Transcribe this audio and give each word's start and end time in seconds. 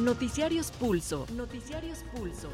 Noticiarios 0.00 0.70
Pulso. 0.70 1.26
Noticiarios 1.36 1.98
Pulso. 2.14 2.48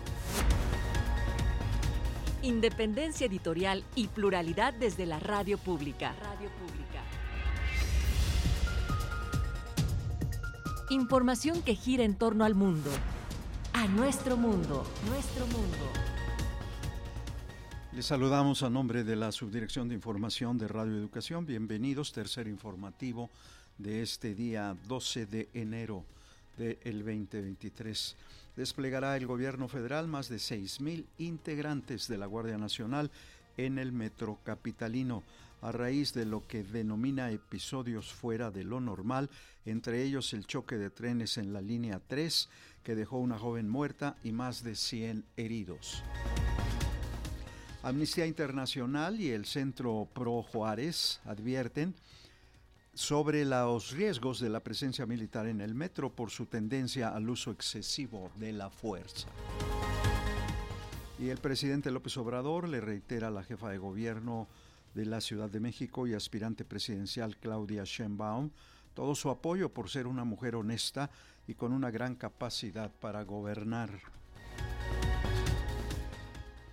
Independencia 2.43 3.29
editorial 3.29 3.85
y 3.95 4.09
pluralidad 4.09 4.75
desde 4.75 5.07
la 5.07 5.21
radio 5.21 5.57
pública. 5.57 6.17
Radio 6.21 6.51
pública. 6.59 7.05
Información 10.91 11.63
que 11.63 11.77
gira 11.77 12.03
en 12.03 12.17
torno 12.17 12.45
al 12.45 12.57
mundo. 12.57 12.91
A 13.75 13.87
nuestro 13.87 14.37
mundo. 14.37 14.85
Nuestro 15.09 15.47
mundo. 15.47 15.93
Les 17.93 18.07
saludamos 18.07 18.65
a 18.65 18.71
nombre 18.71 19.05
de 19.05 19.15
la 19.15 19.31
Subdirección 19.31 19.89
de 19.89 19.95
Información 19.95 20.59
de 20.59 20.67
Radio 20.67 20.97
Educación. 20.97 21.47
Bienvenidos, 21.47 22.13
tercer 22.13 22.49
informativo 22.49 23.31
de 23.79 24.03
este 24.03 24.35
día 24.35 24.77
12 24.89 25.27
de 25.27 25.49
enero 25.55 26.05
del 26.57 27.05
2023. 27.05 28.17
Desplegará 28.57 29.17
el 29.17 29.27
gobierno 29.27 29.69
federal 29.69 30.09
más 30.09 30.29
de 30.29 30.37
6.000 30.37 31.05
integrantes 31.19 32.09
de 32.09 32.19
la 32.19 32.27
Guardia 32.27 32.59
Nacional 32.59 33.11
en 33.57 33.79
el 33.79 33.93
metro 33.93 34.39
capitalino, 34.45 35.23
a 35.63 35.73
raíz 35.73 36.13
de 36.13 36.27
lo 36.27 36.47
que 36.47 36.63
denomina 36.63 37.31
episodios 37.31 38.13
fuera 38.13 38.51
de 38.51 38.65
lo 38.65 38.81
normal, 38.81 39.31
entre 39.65 40.03
ellos 40.03 40.33
el 40.33 40.47
choque 40.47 40.77
de 40.77 40.91
trenes 40.91 41.39
en 41.39 41.53
la 41.53 41.61
línea 41.61 42.01
3, 42.07 42.49
que 42.83 42.95
dejó 42.95 43.19
una 43.19 43.39
joven 43.39 43.69
muerta 43.69 44.17
y 44.23 44.33
más 44.33 44.63
de 44.63 44.77
100 44.77 45.25
heridos. 45.37 46.03
Amnistía 47.83 48.27
Internacional 48.27 49.21
y 49.21 49.31
el 49.31 49.45
Centro 49.45 50.09
Pro 50.13 50.43
Juárez 50.43 51.21
advierten 51.25 51.95
sobre 52.97 53.45
los 53.45 53.91
riesgos 53.91 54.41
de 54.41 54.49
la 54.49 54.61
presencia 54.61 55.05
militar 55.05 55.47
en 55.47 55.61
el 55.61 55.75
metro 55.75 56.09
por 56.09 56.31
su 56.31 56.47
tendencia 56.47 57.11
al 57.11 57.29
uso 57.29 57.51
excesivo 57.51 58.31
de 58.37 58.55
la 58.55 58.71
fuerza. 58.71 59.29
Y 61.19 61.29
el 61.29 61.37
presidente 61.37 61.91
López 61.91 62.17
Obrador 62.17 62.67
le 62.67 62.81
reitera 62.81 63.29
a 63.29 63.31
la 63.31 63.43
jefa 63.45 63.69
de 63.69 63.77
gobierno 63.77 64.49
de 64.95 65.05
la 65.05 65.21
Ciudad 65.21 65.51
de 65.51 65.61
México 65.61 66.07
y 66.07 66.15
aspirante 66.15 66.65
presidencial 66.65 67.37
Claudia 67.37 67.85
Sheinbaum 67.85 68.51
todo 68.95 69.15
su 69.15 69.29
apoyo 69.29 69.69
por 69.69 69.91
ser 69.91 70.07
una 70.07 70.25
mujer 70.25 70.57
honesta 70.57 71.11
y 71.47 71.53
con 71.53 71.75
una 71.75 71.91
gran 71.91 72.15
capacidad 72.15 72.91
para 72.91 73.25
gobernar. 73.25 73.91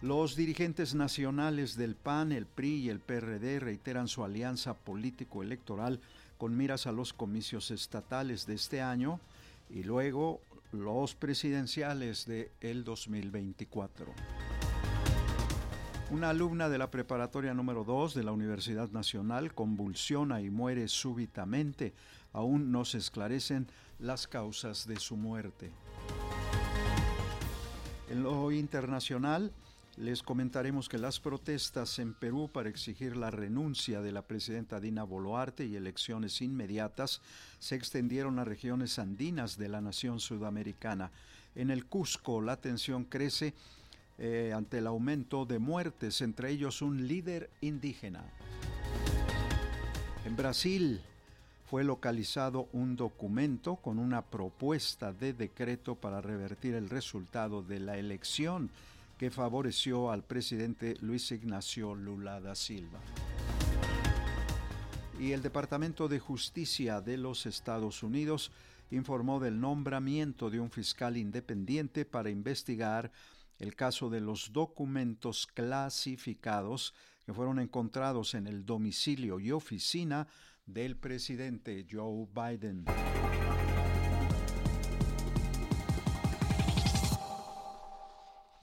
Los 0.04 0.36
dirigentes 0.36 0.96
nacionales 0.96 1.78
del 1.78 1.96
PAN, 1.96 2.34
el 2.34 2.46
PRI 2.46 2.76
y 2.76 2.90
el 2.90 3.00
PRD 3.00 3.62
reiteran 3.62 4.10
su 4.10 4.26
alianza 4.26 4.74
político-electoral 4.74 6.02
con 6.38 6.58
miras 6.58 6.88
a 6.88 6.92
los 6.92 7.14
comicios 7.14 7.72
estatales 7.72 8.46
de 8.46 8.56
este 8.56 8.82
año 8.82 9.22
y 9.70 9.84
luego 9.84 10.42
los 10.74 11.16
presidenciales 11.16 12.26
de 12.26 12.52
el 12.60 12.84
2024. 12.84 14.08
Una 16.12 16.32
alumna 16.32 16.68
de 16.68 16.80
la 16.80 16.92
preparatoria 16.92 17.54
número 17.54 17.86
2 17.86 18.14
de 18.14 18.24
la 18.24 18.34
Universidad 18.34 18.90
Nacional 18.90 19.54
convulsiona 19.54 20.42
y 20.42 20.50
muere 20.50 20.90
súbitamente. 20.90 21.94
Aún 22.34 22.74
no 22.74 22.84
se 22.84 22.98
esclarecen 22.98 23.68
las 24.00 24.28
causas 24.28 24.86
de 24.86 25.00
su 25.00 25.16
muerte. 25.16 25.72
En 28.10 28.22
lo 28.22 28.52
internacional, 28.52 29.54
les 29.98 30.24
comentaremos 30.24 30.90
que 30.90 30.98
las 30.98 31.20
protestas 31.20 32.00
en 32.00 32.14
Perú 32.14 32.50
para 32.52 32.70
exigir 32.70 33.16
la 33.16 33.30
renuncia 33.30 34.02
de 34.02 34.12
la 34.12 34.24
presidenta 34.24 34.80
Dina 34.80 35.04
Boluarte 35.04 35.66
y 35.66 35.76
elecciones 35.76 36.42
inmediatas 36.42 37.22
se 37.60 37.76
extendieron 37.76 38.40
a 38.40 38.46
regiones 38.46 38.98
andinas 38.98 39.58
de 39.58 39.70
la 39.70 39.82
nación 39.82 40.20
sudamericana. 40.20 41.12
En 41.56 41.70
el 41.70 41.86
Cusco 41.86 42.42
la 42.42 42.58
tensión 42.58 43.06
crece 43.06 43.54
eh, 44.18 44.52
ante 44.56 44.80
el 44.80 44.88
aumento 44.88 45.46
de 45.46 45.60
muertes, 45.60 46.22
entre 46.22 46.50
ellos 46.50 46.82
un 46.82 47.08
líder 47.08 47.52
indígena. 47.62 48.24
En 50.26 50.36
Brasil 50.36 51.02
fue 51.70 51.84
localizado 51.84 52.68
un 52.74 52.96
documento 52.96 53.76
con 53.76 54.00
una 54.00 54.24
propuesta 54.24 55.14
de 55.14 55.34
decreto 55.34 55.96
para 55.96 56.22
revertir 56.22 56.74
el 56.74 56.90
resultado 56.90 57.62
de 57.62 57.80
la 57.80 57.98
elección 57.98 58.72
que 59.18 59.32
favoreció 59.32 60.12
al 60.12 60.24
presidente 60.24 60.96
Luis 61.02 61.32
Ignacio 61.32 61.96
Lula 61.96 62.40
da 62.42 62.56
Silva. 62.56 63.00
Y 65.20 65.32
el 65.32 65.42
Departamento 65.42 66.08
de 66.08 66.20
Justicia 66.20 67.00
de 67.00 67.18
los 67.18 67.46
Estados 67.46 68.04
Unidos 68.04 68.52
informó 68.92 69.40
del 69.40 69.60
nombramiento 69.60 70.50
de 70.50 70.60
un 70.60 70.70
fiscal 70.70 71.18
independiente 71.18 72.06
para 72.06 72.30
investigar 72.30 73.12
el 73.60 73.76
caso 73.76 74.10
de 74.10 74.22
los 74.22 74.52
documentos 74.52 75.48
clasificados 75.48 76.94
que 77.26 77.34
fueron 77.34 77.60
encontrados 77.60 78.34
en 78.34 78.48
el 78.48 78.66
domicilio 78.66 79.40
y 79.40 79.52
oficina 79.52 80.28
del 80.66 80.98
presidente 80.98 81.86
Joe 81.90 82.28
Biden. 82.34 82.86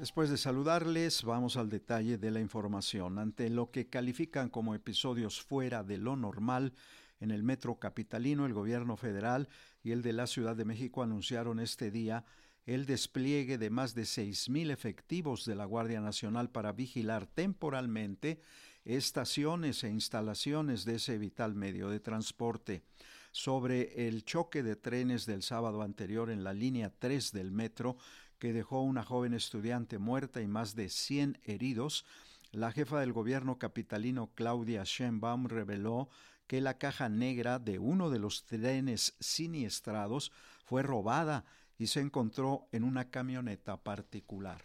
Después 0.00 0.31
de 0.31 0.38
saludarles, 0.38 1.25
vamos 1.25 1.59
al 1.59 1.69
detalle 1.69 2.16
de 2.16 2.31
la 2.31 2.41
información. 2.41 3.19
Ante 3.19 3.50
lo 3.50 3.71
que 3.71 3.91
califican 3.91 4.49
como 4.49 4.75
episodios 4.75 5.43
fuera 5.43 5.84
de 5.84 5.99
lo 5.99 6.16
normal, 6.16 6.72
en 7.21 7.31
el 7.31 7.43
metro 7.43 7.78
capitalino, 7.78 8.47
el 8.47 8.55
gobierno 8.55 8.97
federal 8.97 9.50
y 9.83 9.91
el 9.91 10.00
de 10.00 10.15
la 10.15 10.27
Ciudad 10.27 10.56
de 10.56 10.65
México 10.65 11.03
anunciaron 11.03 11.61
este 11.61 11.91
día 11.91 12.25
el 12.65 12.87
despliegue 12.87 13.59
de 13.59 13.69
más 13.69 13.94
de 13.94 14.06
seis 14.06 14.49
mil 14.49 14.71
efectivos 14.71 15.44
de 15.44 15.55
la 15.55 15.66
Guardia 15.66 16.00
Nacional 16.00 16.49
para 16.49 16.72
vigilar 16.72 17.27
temporalmente 17.27 18.41
estaciones 18.87 19.84
e 19.84 19.91
instalaciones 19.91 20.87
de 20.87 20.94
ese 20.94 21.19
vital 21.19 21.55
medio 21.55 21.91
de 21.91 22.00
transporte 22.00 22.84
sobre 23.32 24.09
el 24.09 24.25
choque 24.25 24.62
de 24.62 24.77
trenes 24.77 25.27
del 25.27 25.43
sábado 25.43 25.82
anterior 25.82 26.31
en 26.31 26.43
la 26.43 26.55
línea 26.55 26.91
3 26.99 27.32
del 27.32 27.53
metro 27.53 27.99
que 28.40 28.52
dejó 28.54 28.80
una 28.80 29.04
joven 29.04 29.34
estudiante 29.34 29.98
muerta 29.98 30.40
y 30.40 30.48
más 30.48 30.74
de 30.74 30.88
100 30.88 31.38
heridos, 31.44 32.06
la 32.50 32.72
jefa 32.72 32.98
del 32.98 33.12
gobierno 33.12 33.58
capitalino 33.58 34.32
Claudia 34.34 34.82
Sheinbaum 34.84 35.46
reveló 35.46 36.08
que 36.48 36.60
la 36.60 36.78
caja 36.78 37.08
negra 37.08 37.60
de 37.60 37.78
uno 37.78 38.10
de 38.10 38.18
los 38.18 38.44
trenes 38.46 39.14
siniestrados 39.20 40.32
fue 40.64 40.82
robada 40.82 41.44
y 41.78 41.86
se 41.86 42.00
encontró 42.00 42.66
en 42.72 42.82
una 42.82 43.10
camioneta 43.10 43.76
particular. 43.76 44.64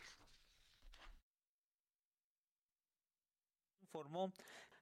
Informó 3.82 4.34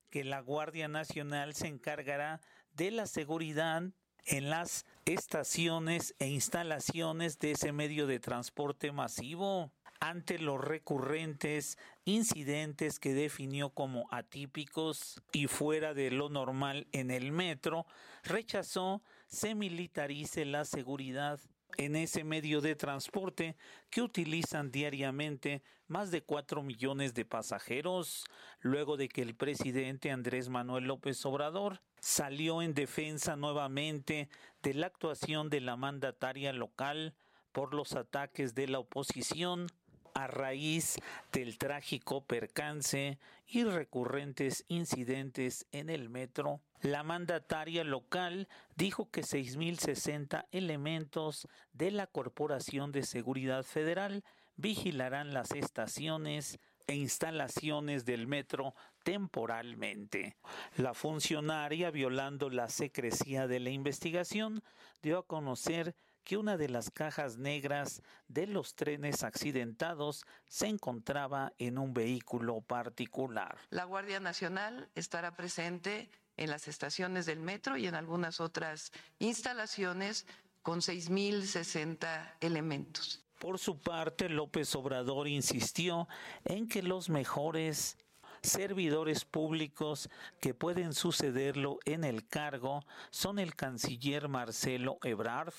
que 0.10 0.24
la 0.24 0.40
Guardia 0.40 0.88
Nacional 0.88 1.56
se 1.56 1.68
encargará 1.68 2.42
de 2.74 2.92
la 2.92 3.08
seguridad 3.08 3.84
en 4.26 4.50
las 4.50 4.86
estaciones 5.06 6.16
e 6.20 6.28
instalaciones 6.28 7.40
de 7.40 7.52
ese 7.52 7.72
medio 7.72 8.08
de 8.08 8.20
transporte 8.20 8.92
masivo 8.92 9.72
ante 10.00 10.38
los 10.38 10.60
recurrentes 10.60 11.78
incidentes 12.04 13.00
que 13.00 13.14
definió 13.14 13.70
como 13.70 14.06
atípicos 14.12 15.22
y 15.32 15.48
fuera 15.48 15.94
de 15.94 16.12
lo 16.12 16.30
normal 16.30 16.88
en 16.92 17.10
el 17.10 17.32
metro, 17.32 17.86
rechazó 18.24 19.02
se 19.28 19.56
militarice 19.56 20.44
la 20.46 20.66
seguridad 20.66 21.40
en 21.78 21.96
ese 21.96 22.24
medio 22.24 22.62
de 22.62 22.76
transporte 22.76 23.56
que 23.90 24.02
utilizan 24.02 24.72
diariamente 24.72 25.64
más 25.88 26.12
de 26.12 26.22
cuatro 26.22 26.64
millones 26.64 27.14
de 27.14 27.26
pasajeros, 27.26 28.26
luego 28.60 28.98
de 28.98 29.08
que 29.08 29.22
el 29.22 29.36
presidente 29.36 30.12
Andrés 30.12 30.50
Manuel 30.50 30.86
López 30.86 31.26
Obrador 31.26 31.82
salió 32.04 32.62
en 32.62 32.74
defensa 32.74 33.38
nuevamente 33.38 34.28
de 34.62 34.74
la 34.74 34.88
actuación 34.88 35.50
de 35.50 35.62
la 35.62 35.78
mandataria 35.78 36.52
local 36.52 37.16
por 37.54 37.74
los 37.74 37.94
ataques 37.94 38.54
de 38.56 38.68
la 38.68 38.80
oposición 38.80 39.68
a 40.14 40.28
raíz 40.28 40.98
del 41.32 41.58
trágico 41.58 42.26
percance 42.26 43.20
y 43.48 43.64
recurrentes 43.64 44.66
incidentes 44.68 45.66
en 45.72 45.90
el 45.90 46.10
metro, 46.10 46.60
la 46.82 47.04
mandataria 47.04 47.86
local 47.86 48.50
dijo 48.76 49.10
que 49.10 49.22
6.060 49.22 50.48
elementos 50.52 51.48
de 51.72 51.92
la 51.92 52.08
Corporación 52.08 52.92
de 52.92 53.04
Seguridad 53.04 53.64
Federal 53.64 54.26
vigilarán 54.58 55.34
las 55.34 55.52
estaciones 55.52 56.60
e 56.88 56.96
instalaciones 56.96 58.06
del 58.06 58.28
metro 58.28 58.76
temporalmente. 59.04 60.38
La 60.78 60.94
funcionaria, 60.94 61.92
violando 61.92 62.50
la 62.50 62.70
secrecía 62.70 63.48
de 63.48 63.60
la 63.60 63.70
investigación, 63.70 64.64
dio 65.02 65.20
a 65.20 65.28
conocer 65.28 65.96
que 66.24 66.38
una 66.38 66.58
de 66.58 66.70
las 66.70 66.90
cajas 66.90 67.38
negras 67.38 68.02
de 68.28 68.48
los 68.48 68.76
trenes 68.76 69.24
accidentados 69.24 70.26
se 70.48 70.68
encontraba 70.68 71.54
en 71.58 71.78
un 71.78 71.94
vehículo 71.94 72.62
particular. 72.62 73.58
La 73.70 73.84
Guardia 73.84 74.20
Nacional 74.20 74.90
estará 74.96 75.36
presente 75.36 76.10
en 76.38 76.50
las 76.50 76.68
estaciones 76.68 77.26
del 77.26 77.40
metro 77.40 77.78
y 77.78 77.88
en 77.88 77.96
algunas 77.96 78.40
otras 78.40 78.92
instalaciones 79.20 80.26
con 80.62 80.80
6.060 80.80 82.36
elementos. 82.40 83.23
Por 83.44 83.60
su 83.60 83.78
parte, 83.78 84.30
López 84.30 84.74
Obrador 84.74 85.28
insistió 85.28 86.08
en 86.46 86.70
que 86.70 86.82
los 86.82 87.10
mejores 87.10 87.98
servidores 88.42 89.26
públicos 89.26 90.10
que 90.40 90.54
pueden 90.54 90.94
sucederlo 90.94 91.78
en 91.84 92.06
el 92.06 92.26
cargo 92.26 92.86
son 93.10 93.40
el 93.40 93.54
canciller 93.54 94.30
Marcelo 94.30 94.98
Ebrard, 95.04 95.54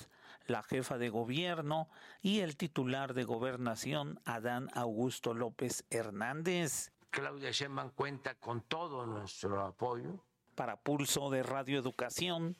la 0.47 0.63
jefa 0.63 0.97
de 0.97 1.09
gobierno 1.09 1.87
y 2.23 2.39
el 2.39 2.57
titular 2.57 3.13
de 3.13 3.23
gobernación 3.23 4.19
Adán 4.25 4.71
Augusto 4.73 5.35
López 5.35 5.85
Hernández. 5.91 6.91
Claudia 7.11 7.51
Sheinbaum 7.51 7.91
cuenta 7.91 8.33
con 8.33 8.61
todo 8.61 9.05
nuestro 9.05 9.63
apoyo. 9.63 10.23
Para 10.55 10.75
Pulso 10.75 11.29
de 11.29 11.43
Radio 11.43 11.77
Educación, 11.77 12.57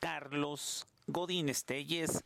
Carlos 0.00 0.88
Godín 1.06 1.50
Estelles. 1.50 2.24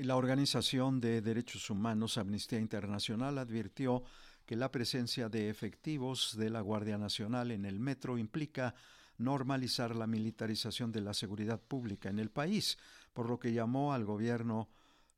La 0.00 0.14
Organización 0.14 1.00
de 1.00 1.20
Derechos 1.20 1.70
Humanos 1.70 2.18
Amnistía 2.18 2.60
Internacional 2.60 3.36
advirtió 3.36 4.04
que 4.46 4.54
la 4.54 4.70
presencia 4.70 5.28
de 5.28 5.50
efectivos 5.50 6.36
de 6.36 6.50
la 6.50 6.60
Guardia 6.60 6.98
Nacional 6.98 7.50
en 7.50 7.64
el 7.64 7.80
metro 7.80 8.16
implica 8.16 8.76
normalizar 9.16 9.96
la 9.96 10.06
militarización 10.06 10.92
de 10.92 11.00
la 11.00 11.14
seguridad 11.14 11.60
pública 11.60 12.10
en 12.10 12.20
el 12.20 12.30
país, 12.30 12.78
por 13.12 13.28
lo 13.28 13.40
que 13.40 13.52
llamó 13.52 13.92
al 13.92 14.04
gobierno 14.04 14.68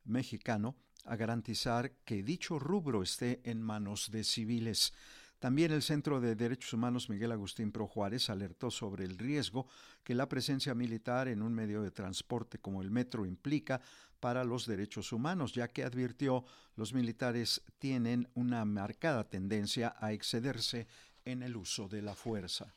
mexicano 0.05 0.77
a 1.05 1.15
garantizar 1.15 1.93
que 2.06 2.23
dicho 2.23 2.59
rubro 2.59 3.03
esté 3.03 3.43
en 3.44 3.61
manos 3.61 4.11
de 4.11 4.25
civiles. 4.25 4.94
También 5.40 5.72
el 5.72 5.81
Centro 5.81 6.20
de 6.20 6.37
Derechos 6.37 6.75
Humanos 6.75 7.08
Miguel 7.08 7.32
Agustín 7.32 7.72
Pro 7.72 7.87
Juárez 7.87 8.28
alertó 8.28 8.70
sobre 8.70 9.06
el 9.06 9.16
riesgo 9.16 9.66
que 10.04 10.14
la 10.14 10.28
presencia 10.28 10.75
militar 10.75 11.28
en 11.28 11.40
un 11.40 11.54
medio 11.54 11.81
de 11.81 11.90
transporte 11.90 12.58
como 12.58 12.82
el 12.82 12.90
metro 12.90 13.25
implica 13.25 13.81
para 14.20 14.44
los 14.44 14.66
derechos 14.66 15.12
humanos, 15.12 15.54
ya 15.54 15.69
que 15.69 15.82
advirtió 15.82 16.44
los 16.76 16.92
militares 16.92 17.62
tienen 17.78 18.28
una 18.34 18.66
marcada 18.66 19.25
tendencia 19.31 19.96
a 19.98 20.12
excederse 20.12 20.87
en 21.25 21.42
el 21.42 21.56
uso 21.56 21.88
de 21.88 22.02
la 22.02 22.14
fuerza. 22.14 22.75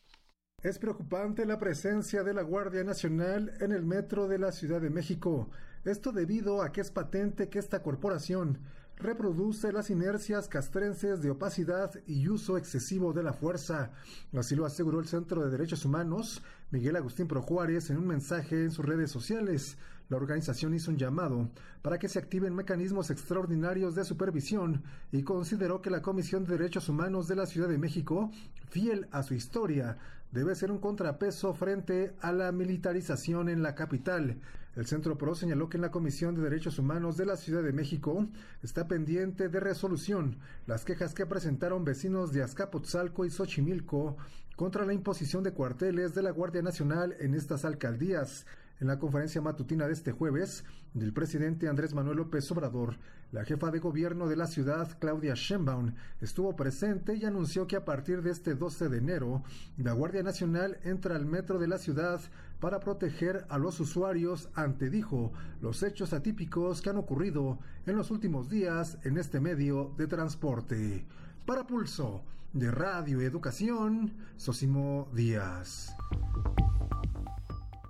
Es 0.62 0.80
preocupante 0.80 1.46
la 1.46 1.60
presencia 1.60 2.24
de 2.24 2.34
la 2.34 2.44
Guardia 2.44 2.86
Nacional 2.86 3.52
en 3.60 3.74
el 3.74 3.84
metro 3.84 4.30
de 4.30 4.40
la 4.40 4.54
Ciudad 4.54 4.80
de 4.80 4.90
México. 4.90 5.50
Esto 5.84 6.14
debido 6.14 6.62
a 6.62 6.72
que 6.72 6.80
es 6.80 6.92
patente 6.92 7.50
que 7.50 7.60
esta 7.60 7.84
corporación 7.84 8.60
reproduce 8.98 9.72
las 9.72 9.90
inercias 9.90 10.48
castrenses 10.48 11.22
de 11.22 11.32
opacidad 11.32 11.92
y 12.08 12.28
uso 12.28 12.58
excesivo 12.58 13.14
de 13.14 13.24
la 13.24 13.34
fuerza. 13.34 13.92
Así 14.36 14.56
lo 14.56 14.66
aseguró 14.66 15.00
el 15.00 15.08
Centro 15.08 15.44
de 15.44 15.52
Derechos 15.52 15.86
Humanos, 15.86 16.42
Miguel 16.72 16.96
Agustín 16.96 17.28
Pro 17.28 17.42
Juárez, 17.42 17.90
en 17.90 17.98
un 17.98 18.08
mensaje 18.08 18.64
en 18.64 18.72
sus 18.72 18.86
redes 18.86 19.12
sociales. 19.12 19.78
La 20.14 20.18
organización 20.18 20.76
hizo 20.76 20.92
un 20.92 20.98
llamado 20.98 21.50
para 21.82 21.98
que 21.98 22.08
se 22.08 22.20
activen 22.20 22.54
mecanismos 22.54 23.10
extraordinarios 23.10 23.96
de 23.96 24.06
supervisión 24.06 24.84
y 25.12 25.24
consideró 25.24 25.82
que 25.82 25.90
la 25.90 26.04
Comisión 26.04 26.46
de 26.46 26.56
Derechos 26.56 26.88
Humanos 26.88 27.28
de 27.28 27.36
la 27.36 27.48
Ciudad 27.48 27.68
de 27.68 27.80
México, 27.80 28.30
fiel 28.70 29.08
a 29.10 29.24
su 29.24 29.34
historia, 29.34 29.98
debe 30.32 30.54
ser 30.54 30.70
un 30.70 30.78
contrapeso 30.78 31.56
frente 31.56 32.14
a 32.22 32.32
la 32.32 32.52
militarización 32.52 33.50
en 33.50 33.64
la 33.64 33.74
capital. 33.74 34.40
El 34.76 34.86
Centro 34.86 35.18
PRO 35.18 35.34
señaló 35.34 35.68
que 35.68 35.78
en 35.78 35.82
la 35.82 35.90
Comisión 35.90 36.36
de 36.36 36.44
Derechos 36.44 36.78
Humanos 36.78 37.18
de 37.18 37.26
la 37.26 37.36
Ciudad 37.36 37.64
de 37.64 37.74
México 37.74 38.28
está 38.62 38.88
pendiente 38.88 39.50
de 39.50 39.60
resolución 39.60 40.38
las 40.68 40.86
quejas 40.86 41.16
que 41.16 41.26
presentaron 41.26 41.86
vecinos 41.86 42.32
de 42.32 42.44
Azcapotzalco 42.44 43.26
y 43.26 43.32
Xochimilco 43.32 44.16
contra 44.56 44.86
la 44.86 44.94
imposición 44.94 45.42
de 45.42 45.54
cuarteles 45.54 46.14
de 46.14 46.22
la 46.22 46.30
Guardia 46.30 46.62
Nacional 46.62 47.16
en 47.20 47.34
estas 47.34 47.66
alcaldías. 47.66 48.46
En 48.84 48.88
la 48.88 49.00
conferencia 49.00 49.40
matutina 49.40 49.88
de 49.88 49.94
este 49.94 50.12
jueves 50.12 50.66
del 50.94 51.14
presidente 51.14 51.70
Andrés 51.70 51.94
Manuel 51.94 52.18
López 52.18 52.52
Obrador, 52.52 52.98
la 53.32 53.46
jefa 53.46 53.72
de 53.72 53.80
gobierno 53.80 54.28
de 54.28 54.36
la 54.36 54.46
ciudad, 54.46 54.98
Claudia 55.00 55.36
Sheinbaum, 55.36 55.94
estuvo 56.20 56.54
presente 56.58 57.16
y 57.16 57.24
anunció 57.24 57.66
que 57.66 57.78
a 57.78 57.86
partir 57.86 58.22
de 58.22 58.32
este 58.32 58.56
12 58.56 58.90
de 58.90 58.98
enero, 58.98 59.42
la 59.78 59.94
Guardia 59.94 60.22
Nacional 60.22 60.80
entra 60.84 61.16
al 61.16 61.26
metro 61.26 61.60
de 61.60 61.70
la 61.70 61.78
ciudad 61.78 62.20
para 62.60 62.82
proteger 62.82 63.46
a 63.48 63.58
los 63.58 63.80
usuarios 63.80 64.50
ante, 64.54 64.90
dijo, 64.90 65.32
los 65.62 65.82
hechos 65.82 66.12
atípicos 66.12 66.82
que 66.82 66.90
han 66.90 66.98
ocurrido 66.98 67.60
en 67.86 67.96
los 67.96 68.12
últimos 68.12 68.50
días 68.50 68.98
en 69.04 69.18
este 69.18 69.40
medio 69.40 69.94
de 69.96 70.08
transporte. 70.08 71.06
Para 71.46 71.66
Pulso 71.66 72.26
de 72.52 72.70
Radio 72.70 73.22
Educación, 73.22 74.12
Sosimo 74.36 75.08
Díaz. 75.16 75.96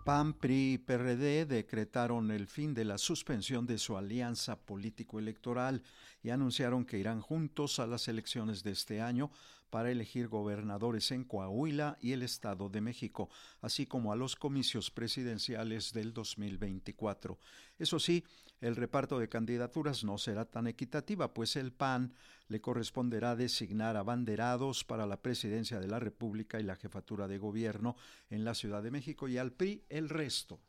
PAN, 0.03 0.33
PRI 0.33 0.73
y 0.73 0.77
PRD 0.79 1.45
decretaron 1.45 2.29
el 2.31 2.47
fin 2.47 2.73
de 2.73 2.83
la 2.83 2.97
suspensión 2.97 3.65
de 3.65 3.77
su 3.77 3.95
alianza 3.95 4.59
político-electoral 4.59 5.81
y 6.21 6.29
anunciaron 6.29 6.83
que 6.83 6.99
irán 6.99 7.21
juntos 7.21 7.79
a 7.79 7.87
las 7.87 8.09
elecciones 8.09 8.63
de 8.63 8.71
este 8.71 8.99
año 8.99 9.31
para 9.69 9.91
elegir 9.91 10.27
gobernadores 10.27 11.09
en 11.11 11.23
Coahuila 11.23 11.97
y 12.01 12.11
el 12.11 12.21
Estado 12.21 12.67
de 12.67 12.81
México, 12.81 13.29
así 13.61 13.85
como 13.85 14.11
a 14.11 14.17
los 14.17 14.35
comicios 14.35 14.91
presidenciales 14.91 15.93
del 15.93 16.13
2024. 16.13 17.39
Eso 17.79 17.97
sí, 17.97 18.25
el 18.63 18.77
reparto 18.77 19.19
de 19.19 19.27
candidaturas 19.27 20.05
no 20.05 20.17
será 20.17 20.45
tan 20.45 20.67
equitativa, 20.67 21.33
pues 21.33 21.57
el 21.57 21.73
PAN 21.73 22.13
le 22.47 22.61
corresponderá 22.61 23.35
designar 23.35 23.97
abanderados 23.97 24.85
para 24.85 25.05
la 25.05 25.21
presidencia 25.21 25.81
de 25.81 25.87
la 25.89 25.99
República 25.99 26.61
y 26.61 26.63
la 26.63 26.77
jefatura 26.77 27.27
de 27.27 27.37
gobierno 27.37 27.97
en 28.29 28.45
la 28.45 28.55
Ciudad 28.55 28.81
de 28.81 28.91
México 28.91 29.27
y 29.27 29.37
al 29.37 29.51
PRI 29.51 29.83
el 29.89 30.07
resto. 30.07 30.61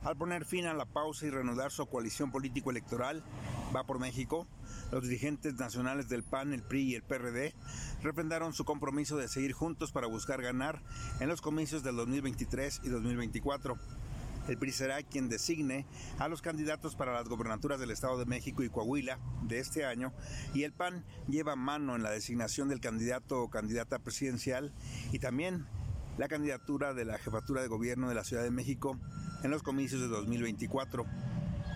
Al 0.00 0.16
poner 0.16 0.46
fin 0.46 0.66
a 0.66 0.72
la 0.72 0.86
pausa 0.86 1.26
y 1.26 1.30
reanudar 1.30 1.70
su 1.70 1.84
coalición 1.86 2.30
político-electoral, 2.30 3.22
Va 3.74 3.84
por 3.84 3.98
México, 3.98 4.46
los 4.92 5.02
dirigentes 5.02 5.54
nacionales 5.54 6.08
del 6.08 6.22
PAN, 6.22 6.52
el 6.52 6.62
PRI 6.62 6.82
y 6.82 6.94
el 6.94 7.02
PRD 7.02 7.52
refrendaron 8.02 8.52
su 8.52 8.64
compromiso 8.64 9.16
de 9.16 9.28
seguir 9.28 9.52
juntos 9.52 9.90
para 9.90 10.06
buscar 10.06 10.40
ganar 10.40 10.80
en 11.20 11.28
los 11.28 11.40
comicios 11.40 11.82
del 11.82 11.96
2023 11.96 12.82
y 12.84 12.88
2024. 12.88 13.76
El 14.48 14.58
PRI 14.58 14.72
será 14.72 15.02
quien 15.02 15.28
designe 15.28 15.86
a 16.18 16.28
los 16.28 16.40
candidatos 16.40 16.94
para 16.94 17.12
las 17.12 17.28
gobernaturas 17.28 17.80
del 17.80 17.90
Estado 17.90 18.16
de 18.18 18.26
México 18.26 18.62
y 18.62 18.68
Coahuila 18.68 19.18
de 19.42 19.58
este 19.58 19.84
año 19.84 20.12
y 20.54 20.62
el 20.62 20.72
PAN 20.72 21.04
lleva 21.28 21.56
mano 21.56 21.96
en 21.96 22.02
la 22.02 22.10
designación 22.10 22.68
del 22.68 22.80
candidato 22.80 23.42
o 23.42 23.50
candidata 23.50 23.98
presidencial 23.98 24.72
y 25.12 25.18
también 25.18 25.66
la 26.16 26.28
candidatura 26.28 26.94
de 26.94 27.04
la 27.04 27.18
jefatura 27.18 27.60
de 27.60 27.68
gobierno 27.68 28.08
de 28.08 28.14
la 28.14 28.24
Ciudad 28.24 28.42
de 28.42 28.50
México 28.50 28.98
en 29.42 29.50
los 29.50 29.62
comicios 29.62 30.00
de 30.00 30.08
2024. 30.08 31.04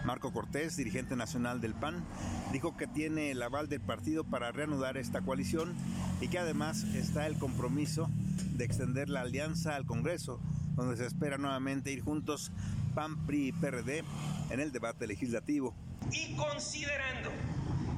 Marco 0.04 0.32
Cortés, 0.32 0.76
dirigente 0.76 1.14
nacional 1.14 1.60
del 1.60 1.74
PAN, 1.74 2.04
dijo 2.52 2.76
que 2.76 2.86
tiene 2.86 3.32
el 3.32 3.42
aval 3.42 3.68
del 3.68 3.80
partido 3.80 4.24
para 4.24 4.50
reanudar 4.50 4.96
esta 4.96 5.20
coalición 5.20 5.74
y 6.20 6.28
que 6.28 6.38
además 6.38 6.84
está 6.94 7.26
el 7.26 7.36
compromiso 7.36 8.08
de 8.56 8.64
extender 8.64 9.10
la 9.10 9.20
alianza 9.20 9.76
al 9.76 9.84
Congreso 9.84 10.40
donde 10.76 10.96
se 10.96 11.06
espera 11.06 11.38
nuevamente 11.38 11.90
ir 11.90 12.02
juntos 12.02 12.52
PAN, 12.94 13.26
PRI 13.26 13.48
y 13.48 13.52
PRD 13.52 14.04
en 14.50 14.60
el 14.60 14.72
debate 14.72 15.06
legislativo. 15.06 15.74
Y 16.12 16.34
considerando 16.36 17.30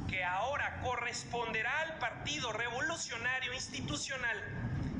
que 0.08 0.22
ahora 0.24 0.80
corresponderá 0.82 1.80
al 1.80 1.98
Partido 1.98 2.52
Revolucionario 2.52 3.54
Institucional 3.54 4.36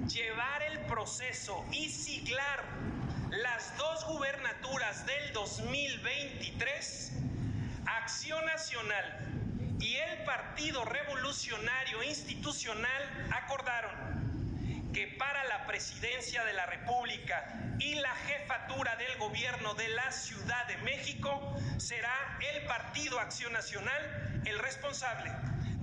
llevar 0.09 0.62
el 0.62 0.81
proceso 0.87 1.64
y 1.73 1.88
siglar 1.88 2.64
las 3.31 3.76
dos 3.79 4.07
gubernaturas 4.07 5.07
del 5.07 5.33
2023, 5.33 7.12
Acción 7.87 8.45
Nacional 8.45 9.33
y 9.81 9.97
el 9.97 10.25
Partido 10.25 10.85
Revolucionario 10.85 12.02
Institucional 12.05 13.29
acordaron 13.33 14.12
que 14.93 15.07
para 15.19 15.45
la 15.45 15.67
presidencia 15.67 16.45
de 16.45 16.53
la 16.53 16.67
República 16.67 17.45
y 17.79 17.95
la 17.95 18.15
jefatura 18.15 18.95
del 18.97 19.17
gobierno 19.19 19.75
de 19.75 19.89
la 19.89 20.11
Ciudad 20.13 20.67
de 20.67 20.77
México 20.79 21.57
será 21.79 22.13
el 22.55 22.67
Partido 22.67 23.19
Acción 23.19 23.53
Nacional 23.53 24.43
el 24.45 24.59
responsable 24.59 25.31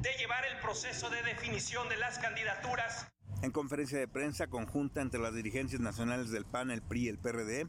de 0.02 0.14
llevar 0.14 0.46
el 0.46 0.58
proceso 0.60 1.10
de 1.10 1.24
definición 1.24 1.90
de 1.90 1.98
las 1.98 2.20
candidaturas. 2.20 3.08
En 3.42 3.52
conferencia 3.52 3.98
de 3.98 4.08
prensa 4.08 4.48
conjunta 4.48 5.02
entre 5.02 5.22
las 5.22 5.34
dirigencias 5.34 5.80
nacionales 5.82 6.30
del 6.30 6.44
PAN, 6.44 6.72
el 6.72 6.82
PRI 6.82 7.06
y 7.06 7.08
el 7.08 7.18
PRD, 7.18 7.68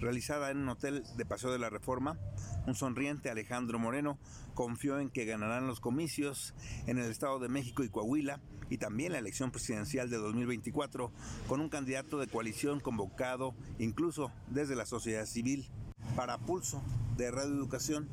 realizada 0.00 0.50
en 0.50 0.58
un 0.58 0.68
hotel 0.68 1.04
de 1.16 1.24
Paseo 1.24 1.52
de 1.52 1.60
la 1.60 1.70
Reforma, 1.70 2.18
un 2.66 2.74
sonriente 2.74 3.30
Alejandro 3.30 3.78
Moreno 3.78 4.18
confió 4.54 4.98
en 4.98 5.10
que 5.10 5.24
ganarán 5.24 5.68
los 5.68 5.78
comicios 5.78 6.54
en 6.88 6.98
el 6.98 7.08
Estado 7.08 7.38
de 7.38 7.48
México 7.48 7.84
y 7.84 7.88
Coahuila 7.88 8.40
y 8.68 8.78
también 8.78 9.12
la 9.12 9.18
elección 9.18 9.52
presidencial 9.52 10.10
de 10.10 10.16
2024 10.16 11.12
con 11.46 11.60
un 11.60 11.68
candidato 11.68 12.18
de 12.18 12.26
coalición 12.26 12.80
convocado 12.80 13.54
incluso 13.78 14.32
desde 14.48 14.74
la 14.74 14.86
sociedad 14.86 15.26
civil. 15.26 15.68
Para 16.16 16.38
Pulso 16.38 16.82
de 17.16 17.30
Radio 17.30 17.54
Educación, 17.54 18.08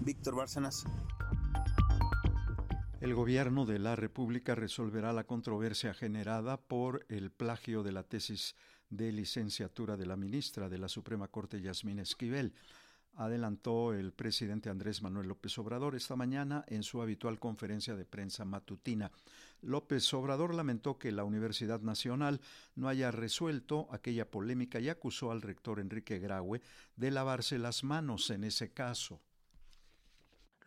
Víctor 0.00 0.34
Bárcenas. 0.34 0.84
El 3.00 3.14
gobierno 3.14 3.64
de 3.64 3.78
la 3.78 3.94
República 3.94 4.56
resolverá 4.56 5.12
la 5.12 5.22
controversia 5.22 5.94
generada 5.94 6.56
por 6.56 7.06
el 7.08 7.30
plagio 7.30 7.84
de 7.84 7.92
la 7.92 8.02
tesis 8.02 8.56
de 8.90 9.12
licenciatura 9.12 9.96
de 9.96 10.04
la 10.04 10.16
ministra 10.16 10.68
de 10.68 10.78
la 10.78 10.88
Suprema 10.88 11.28
Corte, 11.28 11.60
Yasmín 11.60 12.00
Esquivel. 12.00 12.54
adelantó 13.14 13.92
el 13.94 14.12
presidente 14.12 14.68
Andrés 14.68 15.00
Manuel 15.00 15.28
López 15.28 15.56
Obrador 15.58 15.94
esta 15.94 16.16
mañana 16.16 16.64
en 16.66 16.82
su 16.82 17.00
habitual 17.00 17.38
conferencia 17.38 17.94
de 17.94 18.04
prensa 18.04 18.44
matutina. 18.44 19.12
López 19.62 20.12
Obrador 20.12 20.52
lamentó 20.52 20.98
que 20.98 21.12
la 21.12 21.22
Universidad 21.22 21.80
Nacional 21.80 22.40
no 22.74 22.88
haya 22.88 23.12
resuelto 23.12 23.86
aquella 23.92 24.28
polémica 24.28 24.80
y 24.80 24.88
acusó 24.88 25.30
al 25.30 25.42
rector 25.42 25.78
Enrique 25.78 26.18
Graue 26.18 26.62
de 26.96 27.12
lavarse 27.12 27.58
las 27.58 27.84
manos 27.84 28.30
en 28.30 28.42
ese 28.42 28.72
caso. 28.72 29.20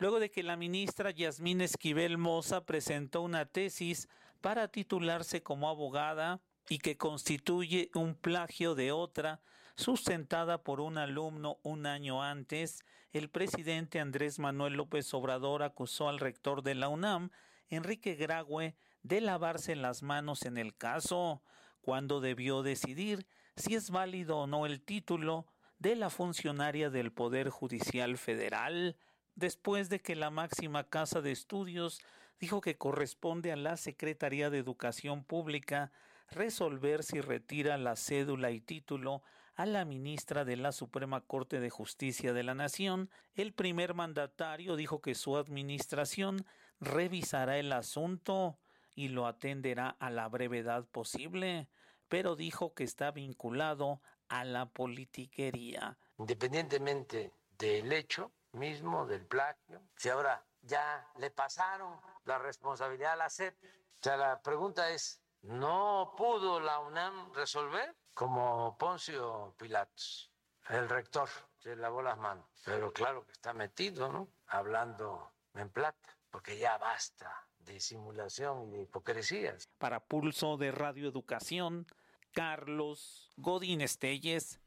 Luego 0.01 0.20
de 0.20 0.31
que 0.31 0.41
la 0.41 0.55
ministra 0.58 1.12
Yasmín 1.12 1.62
Esquivel 1.62 2.17
Moza 2.17 2.65
presentó 2.65 3.22
una 3.22 3.46
tesis 3.46 4.10
para 4.41 4.67
titularse 4.67 5.43
como 5.43 5.70
abogada 5.70 6.41
y 6.67 6.79
que 6.79 6.98
constituye 6.98 7.91
un 7.93 8.15
plagio 8.15 8.74
de 8.74 8.91
otra 8.91 9.41
sustentada 9.75 10.63
por 10.63 10.81
un 10.81 10.98
alumno 10.98 11.60
un 11.62 11.86
año 11.86 12.24
antes, 12.24 12.84
el 13.12 13.29
presidente 13.29 14.00
Andrés 14.00 14.39
Manuel 14.39 14.74
López 14.74 15.13
Obrador 15.13 15.62
acusó 15.62 16.10
al 16.10 16.17
rector 16.17 16.63
de 16.63 16.74
la 16.74 16.89
UNAM, 16.89 17.29
Enrique 17.70 18.15
Graue, 18.15 18.75
de 19.03 19.22
lavarse 19.22 19.75
las 19.75 20.01
manos 20.01 20.46
en 20.48 20.58
el 20.58 20.75
caso, 20.75 21.43
cuando 21.79 22.22
debió 22.22 22.63
decidir 22.63 23.27
si 23.55 23.75
es 23.75 23.91
válido 23.91 24.39
o 24.39 24.48
no 24.48 24.65
el 24.65 24.81
título 24.81 25.46
de 25.77 25.96
la 25.96 26.10
funcionaria 26.10 26.89
del 26.89 27.12
Poder 27.12 27.50
Judicial 27.50 28.17
Federal, 28.17 28.98
después 29.35 29.89
de 29.89 30.00
que 30.00 30.15
la 30.15 30.29
máxima 30.29 30.83
casa 30.83 31.21
de 31.21 31.31
estudios 31.31 32.01
dijo 32.39 32.61
que 32.61 32.77
corresponde 32.77 33.51
a 33.51 33.55
la 33.55 33.77
Secretaría 33.77 34.50
de 34.50 34.57
Educación 34.57 35.23
Pública 35.23 35.91
resolver 36.29 37.03
si 37.03 37.21
retira 37.21 37.77
la 37.77 37.95
cédula 37.95 38.51
y 38.51 38.61
título 38.61 39.21
a 39.55 39.65
la 39.65 39.85
ministra 39.85 40.45
de 40.45 40.55
la 40.55 40.71
Suprema 40.71 41.21
Corte 41.21 41.59
de 41.59 41.69
Justicia 41.69 42.33
de 42.33 42.43
la 42.43 42.55
Nación, 42.55 43.09
el 43.35 43.53
primer 43.53 43.93
mandatario 43.93 44.75
dijo 44.75 45.01
que 45.01 45.13
su 45.13 45.38
administración 45.38 46.45
revisará 46.79 47.57
el 47.59 47.71
asunto 47.73 48.57
y 48.95 49.09
lo 49.09 49.27
atenderá 49.27 49.89
a 50.00 50.09
la 50.09 50.27
brevedad 50.29 50.85
posible, 50.85 51.69
pero 52.07 52.35
dijo 52.35 52.73
que 52.73 52.83
está 52.83 53.11
vinculado 53.11 54.01
a 54.29 54.45
la 54.45 54.69
politiquería. 54.69 55.97
Independientemente 56.17 57.31
del 57.57 57.91
hecho 57.91 58.31
mismo, 58.53 59.05
del 59.05 59.25
plagio, 59.25 59.81
si 59.96 60.10
ahora 60.10 60.46
ya 60.62 61.08
le 61.17 61.31
pasaron 61.31 62.00
la 62.25 62.38
responsabilidad 62.38 63.13
a 63.13 63.15
la 63.17 63.29
SEP, 63.29 63.55
o 63.63 64.03
sea, 64.03 64.17
la 64.17 64.41
pregunta 64.41 64.89
es, 64.89 65.22
¿no 65.41 66.13
pudo 66.17 66.60
la 66.60 66.79
UNAM 66.79 67.34
resolver? 67.34 67.96
como 68.13 68.77
Poncio 68.77 69.55
Pilatos, 69.58 70.31
el 70.70 70.89
rector, 70.89 71.29
se 71.58 71.75
lavó 71.75 72.01
las 72.01 72.17
manos. 72.17 72.46
Pero 72.65 72.91
claro 72.91 73.25
que 73.25 73.31
está 73.31 73.53
metido, 73.53 74.12
¿no? 74.12 74.29
Hablando 74.48 75.31
en 75.53 75.70
plata, 75.70 76.17
porque 76.29 76.58
ya 76.58 76.77
basta 76.77 77.48
de 77.60 77.79
simulación 77.79 78.67
y 78.67 78.72
de 78.72 78.81
hipocresías. 78.84 79.67
Para 79.77 80.00
Pulso 80.00 80.58
de 80.58 80.72
Radio 80.72 81.08
Educación, 81.08 81.88
Carlos 82.31 83.34
Godín 83.38 83.81
Estelles. 83.81 84.60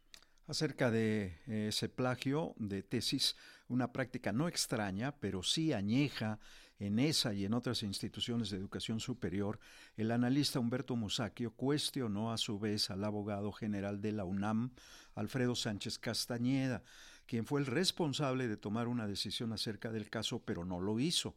Acerca 0.47 0.91
de 0.91 1.41
ese 1.47 1.89
plagio 1.89 2.55
de 2.57 2.83
tesis, 2.83 3.37
una 3.69 3.93
práctica 3.93 4.33
no 4.33 4.49
extraña, 4.49 5.13
pero 5.13 5.43
sí 5.43 5.73
añeja 5.73 6.39
en 6.79 6.99
esa 6.99 7.33
y 7.33 7.45
en 7.45 7.55
otras 7.55 7.83
instituciones 7.83 8.51
de 8.51 8.57
educación 8.57 9.01
superior, 9.01 9.61
el 9.97 10.11
analista 10.11 10.59
Humberto 10.59 10.97
Musacchio 10.97 11.53
cuestionó 11.53 12.33
a 12.33 12.39
su 12.39 12.59
vez 12.59 12.91
al 12.91 13.05
abogado 13.05 13.53
general 13.53 14.01
de 14.01 14.13
la 14.13 14.25
UNAM, 14.25 14.71
Alfredo 15.15 15.55
Sánchez 15.55 15.99
Castañeda, 15.99 16.83
quien 17.27 17.47
fue 17.47 17.61
el 17.61 17.67
responsable 17.67 18.49
de 18.49 18.57
tomar 18.57 18.89
una 18.89 19.07
decisión 19.07 19.53
acerca 19.53 19.91
del 19.93 20.11
caso, 20.11 20.43
pero 20.45 20.65
no 20.65 20.81
lo 20.81 20.99
hizo. 20.99 21.37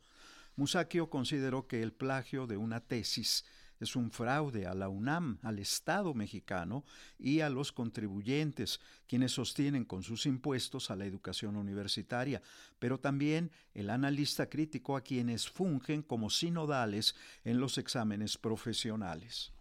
Musacchio 0.56 1.10
consideró 1.10 1.68
que 1.68 1.84
el 1.84 1.94
plagio 1.94 2.48
de 2.48 2.58
una 2.58 2.80
tesis 2.82 3.46
es 3.80 3.96
un 3.96 4.12
fraude 4.12 4.66
a 4.66 4.74
la 4.74 4.90
UNAM, 4.90 5.40
al 5.42 5.60
Estado 5.60 6.14
mexicano 6.14 6.84
y 7.18 7.42
a 7.42 7.50
los 7.50 7.72
contribuyentes, 7.72 8.80
quienes 9.08 9.32
sostienen 9.32 9.86
con 9.86 10.04
sus 10.04 10.26
impuestos 10.26 10.90
a 10.92 10.96
la 10.96 11.06
educación 11.06 11.56
universitaria, 11.56 12.42
pero 12.80 13.00
también 13.00 13.52
el 13.74 13.90
analista 13.90 14.50
crítico 14.50 14.96
a 14.96 15.02
quienes 15.02 15.50
fungen 15.50 16.02
como 16.02 16.30
sinodales 16.30 17.16
en 17.44 17.60
los 17.60 17.78
exámenes 17.78 18.38
profesionales. 18.38 19.52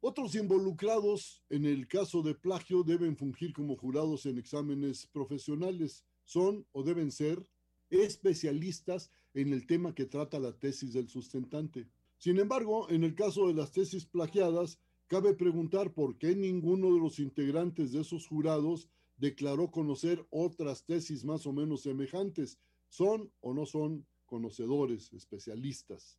Otros 0.00 0.34
involucrados 0.34 1.42
en 1.48 1.64
el 1.64 1.88
caso 1.88 2.22
de 2.22 2.34
plagio 2.34 2.84
deben 2.84 3.16
fungir 3.16 3.52
como 3.52 3.76
jurados 3.76 4.26
en 4.26 4.38
exámenes 4.38 5.06
profesionales. 5.06 6.04
Son 6.24 6.66
o 6.72 6.82
deben 6.82 7.10
ser 7.10 7.42
especialistas 7.90 9.10
en 9.34 9.52
el 9.52 9.66
tema 9.66 9.94
que 9.94 10.06
trata 10.06 10.38
la 10.38 10.52
tesis 10.52 10.92
del 10.92 11.08
sustentante. 11.08 11.88
Sin 12.18 12.38
embargo, 12.38 12.88
en 12.90 13.04
el 13.04 13.14
caso 13.14 13.48
de 13.48 13.54
las 13.54 13.72
tesis 13.72 14.06
plagiadas, 14.06 14.78
cabe 15.06 15.34
preguntar 15.34 15.92
por 15.92 16.18
qué 16.18 16.34
ninguno 16.34 16.92
de 16.92 17.00
los 17.00 17.18
integrantes 17.18 17.92
de 17.92 18.00
esos 18.00 18.26
jurados 18.26 18.88
declaró 19.16 19.70
conocer 19.70 20.26
otras 20.30 20.84
tesis 20.84 21.24
más 21.24 21.46
o 21.46 21.52
menos 21.52 21.82
semejantes. 21.82 22.58
¿Son 22.88 23.30
o 23.40 23.54
no 23.54 23.66
son 23.66 24.06
conocedores, 24.24 25.12
especialistas? 25.12 26.18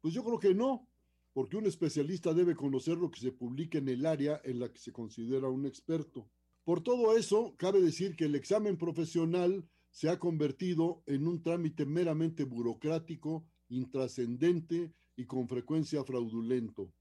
Pues 0.00 0.14
yo 0.14 0.24
creo 0.24 0.38
que 0.38 0.54
no, 0.54 0.88
porque 1.32 1.56
un 1.56 1.66
especialista 1.66 2.32
debe 2.32 2.54
conocer 2.54 2.96
lo 2.96 3.10
que 3.10 3.20
se 3.20 3.32
publica 3.32 3.78
en 3.78 3.88
el 3.88 4.06
área 4.06 4.40
en 4.44 4.60
la 4.60 4.72
que 4.72 4.78
se 4.78 4.92
considera 4.92 5.48
un 5.48 5.66
experto. 5.66 6.28
Por 6.64 6.82
todo 6.82 7.16
eso, 7.16 7.54
cabe 7.58 7.80
decir 7.80 8.16
que 8.16 8.24
el 8.24 8.34
examen 8.34 8.78
profesional 8.78 9.68
se 9.90 10.08
ha 10.08 10.18
convertido 10.18 11.02
en 11.06 11.26
un 11.26 11.42
trámite 11.42 11.84
meramente 11.84 12.44
burocrático, 12.44 13.46
intrascendente 13.68 14.92
y 15.16 15.26
con 15.26 15.48
frecuencia 15.48 16.04
fraudulento. 16.04 16.92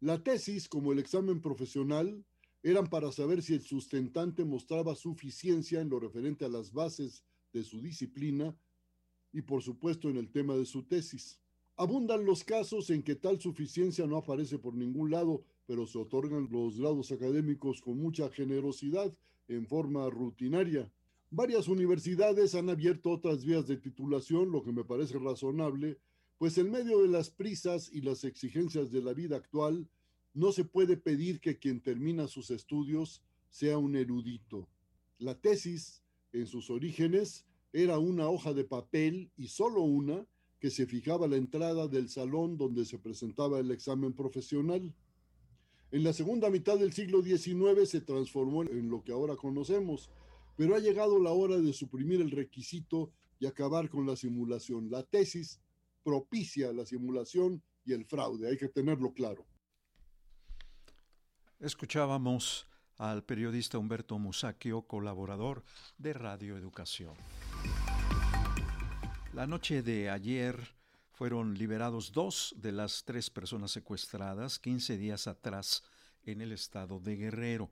La 0.00 0.22
tesis, 0.22 0.68
como 0.68 0.92
el 0.92 0.98
examen 0.98 1.40
profesional, 1.40 2.24
eran 2.62 2.86
para 2.88 3.10
saber 3.12 3.42
si 3.42 3.54
el 3.54 3.62
sustentante 3.62 4.44
mostraba 4.44 4.94
suficiencia 4.94 5.80
en 5.80 5.88
lo 5.88 5.98
referente 5.98 6.44
a 6.44 6.48
las 6.48 6.72
bases 6.72 7.24
de 7.52 7.64
su 7.64 7.80
disciplina 7.80 8.56
y 9.32 9.42
por 9.42 9.62
supuesto 9.62 10.08
en 10.08 10.16
el 10.16 10.30
tema 10.30 10.56
de 10.56 10.66
su 10.66 10.84
tesis. 10.84 11.40
Abundan 11.76 12.24
los 12.26 12.44
casos 12.44 12.90
en 12.90 13.02
que 13.02 13.14
tal 13.14 13.40
suficiencia 13.40 14.06
no 14.06 14.16
aparece 14.18 14.58
por 14.58 14.74
ningún 14.74 15.10
lado, 15.10 15.44
pero 15.66 15.86
se 15.86 15.98
otorgan 15.98 16.48
los 16.50 16.78
grados 16.78 17.10
académicos 17.12 17.80
con 17.80 17.98
mucha 17.98 18.28
generosidad 18.30 19.16
en 19.48 19.66
forma 19.66 20.10
rutinaria. 20.10 20.92
Varias 21.30 21.68
universidades 21.68 22.54
han 22.54 22.68
abierto 22.68 23.10
otras 23.10 23.44
vías 23.44 23.66
de 23.66 23.76
titulación, 23.76 24.50
lo 24.50 24.62
que 24.62 24.72
me 24.72 24.84
parece 24.84 25.18
razonable, 25.18 25.98
pues 26.40 26.56
en 26.56 26.70
medio 26.70 27.02
de 27.02 27.08
las 27.08 27.28
prisas 27.28 27.90
y 27.92 28.00
las 28.00 28.24
exigencias 28.24 28.90
de 28.90 29.02
la 29.02 29.12
vida 29.12 29.36
actual, 29.36 29.86
no 30.32 30.52
se 30.52 30.64
puede 30.64 30.96
pedir 30.96 31.38
que 31.38 31.58
quien 31.58 31.82
termina 31.82 32.28
sus 32.28 32.50
estudios 32.50 33.22
sea 33.50 33.76
un 33.76 33.94
erudito. 33.94 34.66
La 35.18 35.38
tesis, 35.38 36.02
en 36.32 36.46
sus 36.46 36.70
orígenes, 36.70 37.44
era 37.74 37.98
una 37.98 38.30
hoja 38.30 38.54
de 38.54 38.64
papel 38.64 39.30
y 39.36 39.48
solo 39.48 39.82
una 39.82 40.26
que 40.60 40.70
se 40.70 40.86
fijaba 40.86 41.26
a 41.26 41.28
la 41.28 41.36
entrada 41.36 41.88
del 41.88 42.08
salón 42.08 42.56
donde 42.56 42.86
se 42.86 42.98
presentaba 42.98 43.58
el 43.58 43.70
examen 43.70 44.14
profesional. 44.14 44.94
En 45.90 46.02
la 46.02 46.14
segunda 46.14 46.48
mitad 46.48 46.78
del 46.78 46.94
siglo 46.94 47.20
XIX 47.20 47.86
se 47.86 48.00
transformó 48.00 48.62
en 48.62 48.88
lo 48.88 49.04
que 49.04 49.12
ahora 49.12 49.36
conocemos, 49.36 50.08
pero 50.56 50.74
ha 50.74 50.78
llegado 50.78 51.18
la 51.18 51.32
hora 51.32 51.58
de 51.58 51.74
suprimir 51.74 52.22
el 52.22 52.30
requisito 52.30 53.12
y 53.38 53.44
acabar 53.44 53.90
con 53.90 54.06
la 54.06 54.16
simulación. 54.16 54.90
La 54.90 55.02
tesis 55.02 55.60
propicia 56.02 56.72
la 56.72 56.84
simulación 56.84 57.62
y 57.84 57.92
el 57.92 58.04
fraude, 58.04 58.48
hay 58.48 58.56
que 58.56 58.68
tenerlo 58.68 59.12
claro. 59.12 59.46
Escuchábamos 61.58 62.66
al 62.96 63.24
periodista 63.24 63.78
Humberto 63.78 64.18
Musacchio, 64.18 64.82
colaborador 64.82 65.62
de 65.98 66.12
Radio 66.12 66.56
Educación. 66.56 67.14
La 69.32 69.46
noche 69.46 69.82
de 69.82 70.10
ayer 70.10 70.74
fueron 71.12 71.54
liberados 71.56 72.12
dos 72.12 72.54
de 72.56 72.72
las 72.72 73.04
tres 73.04 73.30
personas 73.30 73.70
secuestradas 73.70 74.58
15 74.58 74.96
días 74.96 75.26
atrás 75.26 75.82
en 76.24 76.40
el 76.40 76.52
estado 76.52 76.98
de 76.98 77.16
Guerrero. 77.16 77.70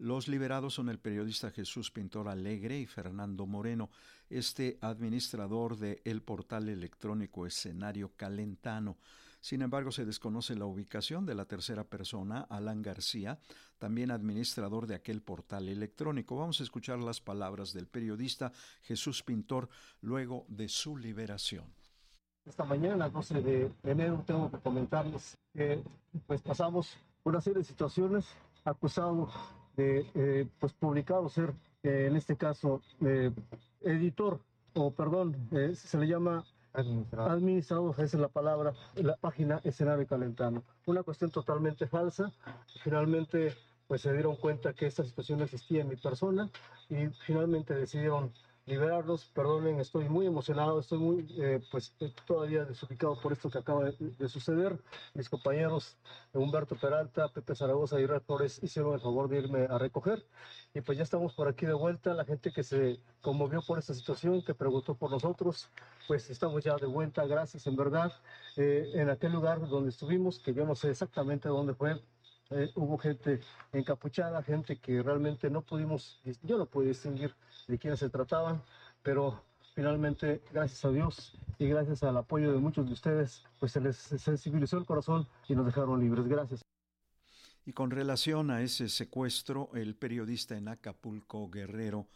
Los 0.00 0.28
liberados 0.28 0.72
son 0.72 0.88
el 0.88 0.98
periodista 0.98 1.50
Jesús 1.50 1.90
Pintor 1.90 2.26
Alegre 2.28 2.78
y 2.78 2.86
Fernando 2.86 3.44
Moreno, 3.44 3.90
este 4.30 4.78
administrador 4.80 5.76
de 5.76 6.00
el 6.06 6.22
portal 6.22 6.70
electrónico 6.70 7.44
Escenario 7.44 8.10
Calentano. 8.16 8.96
Sin 9.42 9.60
embargo, 9.60 9.92
se 9.92 10.06
desconoce 10.06 10.56
la 10.56 10.64
ubicación 10.64 11.26
de 11.26 11.34
la 11.34 11.44
tercera 11.44 11.84
persona, 11.84 12.46
Alan 12.48 12.80
García, 12.80 13.38
también 13.78 14.10
administrador 14.10 14.86
de 14.86 14.94
aquel 14.94 15.20
portal 15.20 15.68
electrónico. 15.68 16.34
Vamos 16.34 16.60
a 16.60 16.64
escuchar 16.64 16.98
las 16.98 17.20
palabras 17.20 17.74
del 17.74 17.86
periodista 17.86 18.52
Jesús 18.80 19.22
Pintor 19.22 19.68
luego 20.00 20.46
de 20.48 20.70
su 20.70 20.96
liberación. 20.96 21.66
Esta 22.46 22.64
mañana, 22.64 23.10
12 23.10 23.42
de 23.42 23.70
enero, 23.82 24.24
tengo 24.26 24.50
que 24.50 24.60
comentarles 24.60 25.36
que 25.52 25.84
pues 26.26 26.40
pasamos 26.40 26.96
una 27.22 27.42
serie 27.42 27.58
de 27.58 27.64
situaciones 27.64 28.24
acusados 28.64 29.30
de 29.76 30.06
eh, 30.14 30.46
pues 30.58 30.72
publicar 30.72 31.18
o 31.18 31.28
ser 31.28 31.54
en 31.82 32.14
este 32.14 32.36
caso, 32.36 32.82
editor, 33.80 34.38
o 34.74 34.90
perdón, 34.90 35.34
se 35.72 35.96
le 35.96 36.06
llama 36.06 36.44
Administrador. 36.72 37.30
Administrador, 37.32 37.94
esa 37.94 38.04
es 38.04 38.14
la 38.14 38.28
palabra, 38.28 38.72
la 38.94 39.16
página 39.16 39.60
escenario 39.64 40.06
calentano. 40.06 40.62
Una 40.86 41.02
cuestión 41.02 41.30
totalmente 41.30 41.86
falsa. 41.86 42.30
Finalmente, 42.82 43.54
pues 43.88 44.02
se 44.02 44.12
dieron 44.12 44.36
cuenta 44.36 44.72
que 44.72 44.86
esta 44.86 45.02
situación 45.04 45.40
existía 45.40 45.80
en 45.82 45.88
mi 45.88 45.96
persona 45.96 46.48
y 46.88 47.08
finalmente 47.26 47.74
decidieron 47.74 48.32
liberarlos. 48.70 49.26
Perdonen, 49.26 49.80
estoy 49.80 50.08
muy 50.08 50.26
emocionado, 50.26 50.80
estoy 50.80 50.98
muy, 50.98 51.26
eh, 51.38 51.60
pues 51.70 51.94
eh, 52.00 52.12
todavía 52.26 52.64
desubicado 52.64 53.20
por 53.20 53.32
esto 53.32 53.50
que 53.50 53.58
acaba 53.58 53.90
de, 53.90 54.28
suceder. 54.28 54.78
Mis 55.14 55.28
compañeros 55.28 55.96
Humberto 56.32 56.76
Peralta, 56.76 57.28
Pepe 57.28 57.54
Zaragoza 57.54 58.00
y 58.00 58.06
Red 58.06 58.22
Flores 58.22 58.60
hicieron 58.62 58.94
el 58.94 59.00
favor 59.00 59.28
de 59.28 59.38
irme 59.38 59.66
a 59.68 59.76
recoger. 59.78 60.24
Y 60.72 60.80
pues 60.80 60.96
ya 60.96 61.04
estamos 61.04 61.34
por 61.34 61.48
aquí 61.48 61.66
de 61.66 61.72
vuelta. 61.72 62.14
La 62.14 62.24
gente 62.24 62.52
que 62.52 62.62
se 62.62 63.00
conmovió 63.20 63.60
por 63.62 63.78
esta 63.78 63.92
situación, 63.92 64.42
que 64.42 64.54
preguntó 64.54 64.94
por 64.94 65.10
nosotros, 65.10 65.68
pues 66.06 66.30
estamos 66.30 66.62
ya 66.62 66.76
de 66.76 66.86
vuelta. 66.86 67.26
Gracias, 67.26 67.66
en 67.66 67.76
verdad. 67.76 68.12
Eh, 68.56 68.90
en 68.94 69.10
aquel 69.10 69.32
lugar 69.32 69.68
donde 69.68 69.90
estuvimos, 69.90 70.38
que 70.38 70.54
yo 70.54 70.64
no 70.64 70.74
sé 70.76 70.90
exactamente 70.90 71.48
dónde 71.48 71.74
fue, 71.74 72.00
eh, 72.50 72.70
hubo 72.74 72.98
gente 72.98 73.40
encapuchada, 73.72 74.42
gente 74.42 74.76
que 74.76 75.02
realmente 75.02 75.48
no 75.48 75.62
pudimos, 75.62 76.20
yo 76.42 76.58
no 76.58 76.66
pude 76.66 76.88
distinguir 76.88 77.34
de 77.68 77.78
quiénes 77.78 78.00
se 78.00 78.10
trataban, 78.10 78.62
pero 79.02 79.42
finalmente, 79.74 80.42
gracias 80.52 80.84
a 80.84 80.90
Dios 80.90 81.38
y 81.58 81.68
gracias 81.68 82.02
al 82.02 82.16
apoyo 82.16 82.52
de 82.52 82.58
muchos 82.58 82.86
de 82.86 82.92
ustedes, 82.92 83.44
pues 83.58 83.72
se 83.72 83.80
les 83.80 83.96
sensibilizó 83.96 84.78
el 84.78 84.84
corazón 84.84 85.28
y 85.48 85.54
nos 85.54 85.66
dejaron 85.66 86.00
libres. 86.00 86.26
Gracias. 86.26 86.62
Y 87.64 87.72
con 87.72 87.90
relación 87.90 88.50
a 88.50 88.62
ese 88.62 88.88
secuestro, 88.88 89.70
el 89.74 89.94
periodista 89.94 90.56
en 90.56 90.68
Acapulco, 90.68 91.48
Guerrero, 91.50 92.08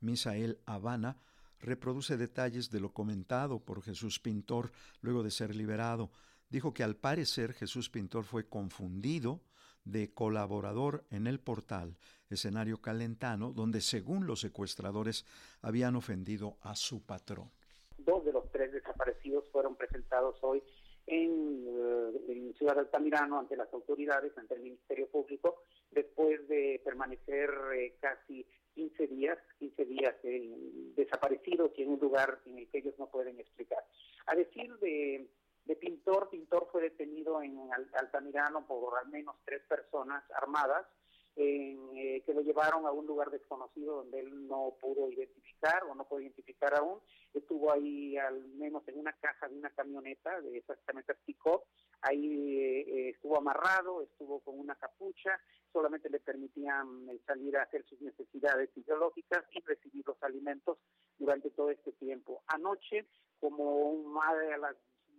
Misael 0.00 0.58
Habana, 0.66 1.16
reproduce 1.60 2.16
detalles 2.16 2.70
de 2.70 2.80
lo 2.80 2.92
comentado 2.92 3.60
por 3.60 3.82
Jesús 3.82 4.18
Pintor 4.18 4.72
luego 5.00 5.22
de 5.22 5.30
ser 5.30 5.54
liberado. 5.54 6.10
Dijo 6.48 6.74
que 6.74 6.82
al 6.82 6.96
parecer 6.96 7.52
Jesús 7.52 7.88
Pintor 7.88 8.24
fue 8.24 8.48
confundido 8.48 9.42
de 9.86 10.12
colaborador 10.12 11.04
en 11.10 11.26
el 11.26 11.40
portal 11.40 11.96
Escenario 12.28 12.82
Calentano, 12.82 13.52
donde 13.52 13.80
según 13.80 14.26
los 14.26 14.40
secuestradores 14.40 15.24
habían 15.62 15.96
ofendido 15.96 16.58
a 16.60 16.74
su 16.74 17.06
patrón. 17.06 17.50
Dos 17.98 18.24
de 18.24 18.32
los 18.32 18.50
tres 18.50 18.72
desaparecidos 18.72 19.48
fueron 19.50 19.76
presentados 19.76 20.36
hoy 20.42 20.62
en, 21.06 21.64
eh, 21.66 22.52
Ciudad 22.58 22.74
de 22.74 22.80
Altamirano 22.80 23.38
ante 23.38 23.56
las 23.56 23.72
autoridades, 23.72 24.36
ante 24.36 24.54
el 24.54 24.62
Ministerio 24.62 25.08
Público, 25.08 25.62
después 25.90 26.46
de 26.48 26.80
permanecer 26.84 27.50
eh, 27.74 27.96
casi 28.00 28.46
15 28.74 29.06
días, 29.06 29.38
15 29.58 29.84
días 29.84 30.14
eh, 30.24 30.54
desaparecidos 30.96 31.70
y 31.76 31.82
en 31.82 31.90
un 31.90 32.00
lugar 32.00 32.40
en 32.46 32.58
el 32.58 32.68
que 32.68 32.78
ellos 32.78 32.94
no 32.98 33.08
pueden 33.08 33.38
explicar. 33.38 33.84
A 34.26 34.34
decir 34.34 34.74
de 34.78 35.28
de 35.66 35.76
Pintor. 35.76 36.30
Pintor 36.30 36.68
fue 36.72 36.82
detenido 36.82 37.42
en 37.42 37.58
Altamirano 37.92 38.66
por 38.66 38.98
al 38.98 39.08
menos 39.08 39.36
tres 39.44 39.62
personas 39.68 40.24
armadas 40.30 40.86
eh, 41.38 42.22
que 42.24 42.32
lo 42.32 42.40
llevaron 42.40 42.86
a 42.86 42.92
un 42.92 43.06
lugar 43.06 43.30
desconocido 43.30 43.96
donde 43.96 44.20
él 44.20 44.48
no 44.48 44.74
pudo 44.80 45.10
identificar 45.10 45.84
o 45.84 45.94
no 45.94 46.08
pudo 46.08 46.20
identificar 46.20 46.74
aún. 46.74 46.98
Estuvo 47.34 47.70
ahí 47.70 48.16
al 48.16 48.42
menos 48.54 48.88
en 48.88 48.98
una 48.98 49.12
caja 49.12 49.46
de 49.46 49.58
una 49.58 49.68
camioneta, 49.70 50.40
de 50.40 50.56
exactamente 50.56 51.14
pick 51.26 51.36
Ahí 52.00 52.58
eh, 52.58 53.10
estuvo 53.10 53.36
amarrado, 53.36 54.02
estuvo 54.02 54.40
con 54.40 54.58
una 54.58 54.76
capucha, 54.76 55.38
solamente 55.72 56.08
le 56.08 56.20
permitían 56.20 57.06
eh, 57.10 57.20
salir 57.26 57.56
a 57.58 57.64
hacer 57.64 57.84
sus 57.84 58.00
necesidades 58.00 58.70
fisiológicas 58.72 59.44
y 59.52 59.60
recibir 59.60 60.06
los 60.06 60.22
alimentos 60.22 60.78
durante 61.18 61.50
todo 61.50 61.70
este 61.70 61.92
tiempo. 61.92 62.44
Anoche, 62.46 63.06
como 63.40 63.94
madre 64.04 64.54
a 64.54 64.58
las 64.58 64.76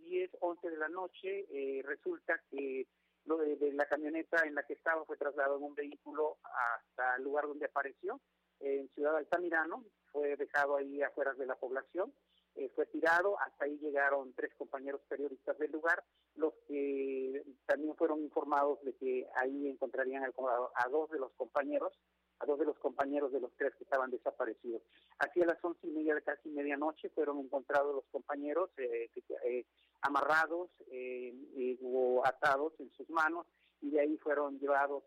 10, 0.08 0.38
11 0.40 0.70
de 0.70 0.78
la 0.78 0.90
noche, 0.90 1.46
eh, 1.52 1.82
resulta 1.84 2.40
que 2.50 2.88
lo 3.26 3.38
de, 3.38 3.58
la 3.74 3.86
camioneta 3.86 4.46
en 4.46 4.56
la 4.56 4.64
que 4.64 4.74
estaba 4.74 5.04
fue 5.06 5.18
trasladado 5.18 5.58
en 5.58 5.64
un 5.64 5.76
vehículo 5.76 6.38
hasta 6.44 7.18
el 7.18 7.24
lugar 7.24 7.46
donde 7.48 7.66
apareció, 7.66 8.20
en 8.60 8.90
Ciudad 8.90 9.18
Altamirano, 9.18 9.84
fue 10.12 10.36
dejado 10.38 10.78
ahí 10.78 11.02
afuera 11.04 11.34
de 11.34 11.46
la 11.46 11.56
población, 11.56 12.14
eh, 12.56 12.72
fue 12.74 12.86
tirado, 12.88 13.40
hasta 13.42 13.66
ahí 13.66 13.78
llegaron 13.78 14.34
tres 14.34 14.52
compañeros 14.56 15.02
periodistas 15.08 15.58
del 15.60 15.72
lugar, 15.72 16.04
los 16.36 16.54
que 16.68 17.44
también 17.66 17.96
fueron 17.96 18.22
informados 18.22 18.82
de 18.84 18.96
que 18.96 19.28
ahí 19.36 19.68
encontrarían 19.68 20.24
a 20.24 20.90
dos 20.90 21.10
de 21.12 21.20
los 21.20 21.32
compañeros 21.34 21.94
a 22.40 22.46
dos 22.46 22.60
de 22.60 22.66
los 22.66 22.78
compañeros 22.80 23.32
de 23.32 23.40
los 23.40 23.52
tres 23.58 23.74
que 23.76 23.84
estaban 23.84 24.12
desaparecidos. 24.12 24.82
Hacia 25.20 25.46
las 25.46 25.64
once 25.64 25.88
y 25.88 25.92
media 25.92 26.16
de 26.16 26.22
casi 26.22 26.50
medianoche 26.50 27.10
fueron 27.10 27.40
encontrados 27.40 27.96
los 27.96 28.06
compañeros 28.12 28.70
eh, 28.78 29.10
eh, 29.46 29.66
amarrados 30.02 30.70
eh, 30.92 31.78
o 31.82 32.22
atados 32.26 32.74
en 32.80 32.92
sus 32.92 33.10
manos 33.10 33.48
y 33.82 33.92
de 33.92 34.02
ahí 34.02 34.18
fueron 34.18 34.60
llevados 34.60 35.04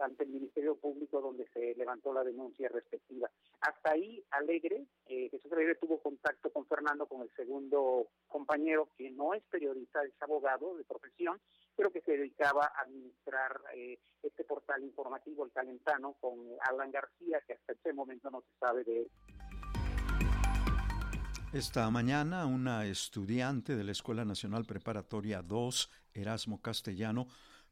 ante 0.00 0.24
el 0.24 0.30
Ministerio 0.30 0.76
Público 0.76 1.20
donde 1.20 1.46
se 1.52 1.74
levantó 1.76 2.12
la 2.12 2.24
denuncia 2.24 2.68
respectiva. 2.68 3.30
Hasta 3.60 3.92
ahí, 3.92 4.24
Alegre, 4.30 4.86
eh, 5.06 5.28
Jesús 5.30 5.52
Alegre 5.52 5.76
tuvo 5.76 6.00
contacto 6.00 6.50
con 6.50 6.66
Fernando, 6.66 7.06
con 7.06 7.22
el 7.22 7.30
segundo 7.36 8.08
compañero, 8.26 8.90
que 8.96 9.10
no 9.10 9.34
es 9.34 9.42
periodista, 9.44 10.02
es 10.04 10.20
abogado 10.20 10.76
de 10.76 10.84
profesión, 10.84 11.40
pero 11.76 11.90
que 11.92 12.00
se 12.00 12.12
dedicaba 12.12 12.66
a 12.66 12.82
administrar 12.82 13.60
eh, 13.74 13.98
este 14.22 14.44
portal 14.44 14.82
informativo, 14.82 15.44
el 15.44 15.52
Calentano, 15.52 16.14
con 16.20 16.38
Alan 16.68 16.90
García, 16.90 17.40
que 17.46 17.54
hasta 17.54 17.72
este 17.72 17.92
momento 17.92 18.30
no 18.30 18.40
se 18.42 18.58
sabe 18.58 18.84
de 18.84 19.02
él. 19.02 19.10
Esta 21.52 21.90
mañana, 21.90 22.44
una 22.44 22.84
estudiante 22.84 23.74
de 23.74 23.82
la 23.82 23.92
Escuela 23.92 24.26
Nacional 24.26 24.66
Preparatoria 24.66 25.40
2, 25.40 25.90
Erasmo 26.12 26.60
Castellano, 26.60 27.26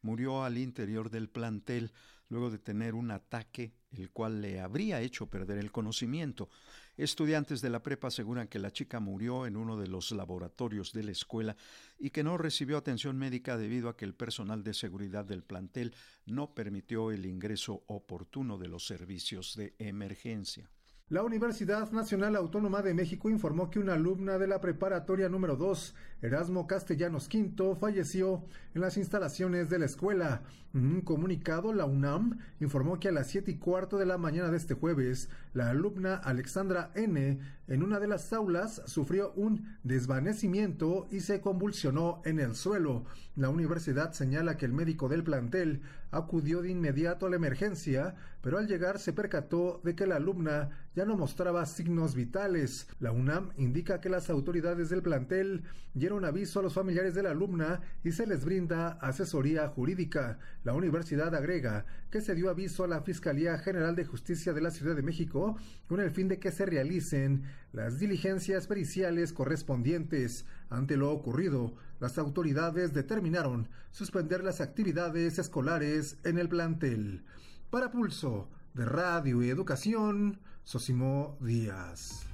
murió 0.07 0.45
al 0.45 0.57
interior 0.57 1.11
del 1.11 1.29
plantel 1.29 1.91
luego 2.29 2.49
de 2.49 2.59
tener 2.59 2.95
un 2.95 3.11
ataque 3.11 3.73
el 3.91 4.11
cual 4.11 4.41
le 4.41 4.61
habría 4.61 5.01
hecho 5.01 5.27
perder 5.27 5.59
el 5.59 5.73
conocimiento. 5.73 6.49
Estudiantes 6.97 7.61
de 7.61 7.71
la 7.71 7.83
prepa 7.83 8.09
aseguran 8.09 8.47
que 8.47 8.61
la 8.61 8.71
chica 8.71 9.01
murió 9.01 9.47
en 9.47 9.57
uno 9.57 9.77
de 9.77 9.89
los 9.89 10.13
laboratorios 10.13 10.93
de 10.93 11.03
la 11.03 11.11
escuela 11.11 11.57
y 11.99 12.11
que 12.11 12.23
no 12.23 12.39
recibió 12.39 12.79
atención 12.79 13.19
médica 13.19 13.57
debido 13.57 13.89
a 13.89 13.97
que 13.97 14.05
el 14.05 14.15
personal 14.15 14.63
de 14.63 14.75
seguridad 14.75 15.25
del 15.25 15.43
plantel 15.43 15.93
no 16.25 16.55
permitió 16.55 17.11
el 17.11 17.27
ingreso 17.27 17.83
oportuno 17.89 18.59
de 18.59 18.69
los 18.69 18.87
servicios 18.87 19.57
de 19.57 19.75
emergencia. 19.79 20.71
La 21.09 21.23
Universidad 21.23 21.93
Nacional 21.93 22.35
Autónoma 22.35 22.83
de 22.83 22.93
México 22.93 23.31
informó 23.31 23.71
que 23.71 23.79
una 23.79 23.93
alumna 23.93 24.39
de 24.39 24.49
la 24.49 24.61
preparatoria 24.61 25.29
número 25.29 25.55
2, 25.55 25.95
Erasmo 26.21 26.67
Castellanos 26.67 27.29
V, 27.33 27.77
falleció 27.77 28.43
en 28.75 28.81
las 28.81 28.97
instalaciones 28.97 29.71
de 29.71 29.79
la 29.79 29.87
escuela. 29.87 30.43
En 30.75 30.85
un 30.85 31.03
comunicado, 31.03 31.73
la 31.73 31.85
UNAM 31.85 32.41
informó 32.59 32.99
que 32.99 33.07
a 33.07 33.13
las 33.13 33.29
7 33.29 33.53
y 33.53 33.57
cuarto 33.59 33.99
de 33.99 34.07
la 34.07 34.19
mañana 34.19 34.51
de 34.51 34.57
este 34.57 34.75
jueves, 34.75 35.31
la 35.55 35.71
alumna 35.71 36.17
Alexandra 36.17 36.91
N. 36.97 37.39
en 37.69 37.83
una 37.85 38.01
de 38.01 38.09
las 38.09 38.33
aulas 38.33 38.83
sufrió 38.87 39.33
un 39.37 39.77
desvanecimiento 39.85 41.07
y 41.13 41.21
se 41.21 41.41
convulsionó 41.41 42.21
en 42.25 42.41
el 42.41 42.57
suelo. 42.57 43.05
La 43.37 43.49
universidad 43.49 44.11
señala 44.13 44.57
que 44.57 44.67
el 44.67 44.73
médico 44.73 45.09
del 45.09 45.23
plantel 45.23 45.83
acudió 46.11 46.63
de 46.63 46.71
inmediato 46.71 47.27
a 47.27 47.31
la 47.31 47.37
emergencia, 47.37 48.15
pero 48.41 48.59
al 48.59 48.67
llegar 48.67 48.99
se 48.99 49.13
percató 49.13 49.81
de 49.85 49.95
que 49.95 50.07
la 50.07 50.17
alumna 50.17 50.71
ya 50.95 51.05
no 51.05 51.17
mostraba 51.17 51.67
signos 51.67 52.15
vitales. 52.15 52.87
La 53.01 53.13
UNAM 53.13 53.51
indica 53.57 54.01
que 54.01 54.09
las 54.09 54.31
autoridades 54.31 54.89
del 54.89 55.03
plantel 55.03 55.65
dieron 55.95 56.25
aviso 56.25 56.61
a 56.61 56.63
los 56.63 56.75
familiares 56.75 57.15
de 57.15 57.23
la 57.23 57.31
alumna 57.31 57.81
y 58.05 58.13
se 58.13 58.27
les 58.27 58.45
brinda 58.45 58.93
asesoría 59.01 59.69
jurídica. 59.69 60.39
La 60.65 60.75
universidad 60.75 61.35
agrega 61.35 61.87
que 62.11 62.21
se 62.21 62.35
dio 62.35 62.51
aviso 62.51 62.85
a 62.85 62.89
la 62.89 63.03
Fiscalía 63.03 63.59
General 63.59 63.97
de 63.97 64.05
Justicia 64.05 64.53
de 64.53 64.61
la 64.61 64.71
Ciudad 64.71 64.95
de 64.95 65.03
México 65.03 65.57
con 65.89 66.01
el 66.01 66.11
fin 66.11 66.29
de 66.29 66.39
que 66.39 66.53
se 66.53 66.67
realicen 66.67 67.45
las 67.73 67.99
diligencias 67.99 68.67
periciales 68.67 69.33
correspondientes. 69.33 70.47
Ante 70.71 70.97
lo 70.97 71.11
ocurrido, 71.11 71.75
las 72.01 72.19
autoridades 72.19 72.93
determinaron 72.93 73.69
suspender 73.91 74.45
las 74.45 74.61
actividades 74.61 75.39
escolares 75.39 76.19
en 76.25 76.37
el 76.39 76.49
plantel. 76.49 77.25
Para 77.71 77.91
Pulso 77.91 78.51
de 78.75 78.85
Radio 78.85 79.43
y 79.43 79.49
Educación, 79.49 80.39
Sosimo 80.65 81.39
Díaz. 81.41 82.27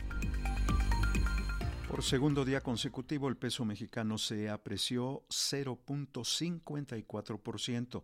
Por 1.88 2.02
segundo 2.02 2.44
día 2.44 2.60
consecutivo, 2.62 3.28
el 3.28 3.36
peso 3.36 3.64
mexicano 3.66 4.16
se 4.16 4.48
apreció 4.48 5.24
0.54%, 5.28 8.02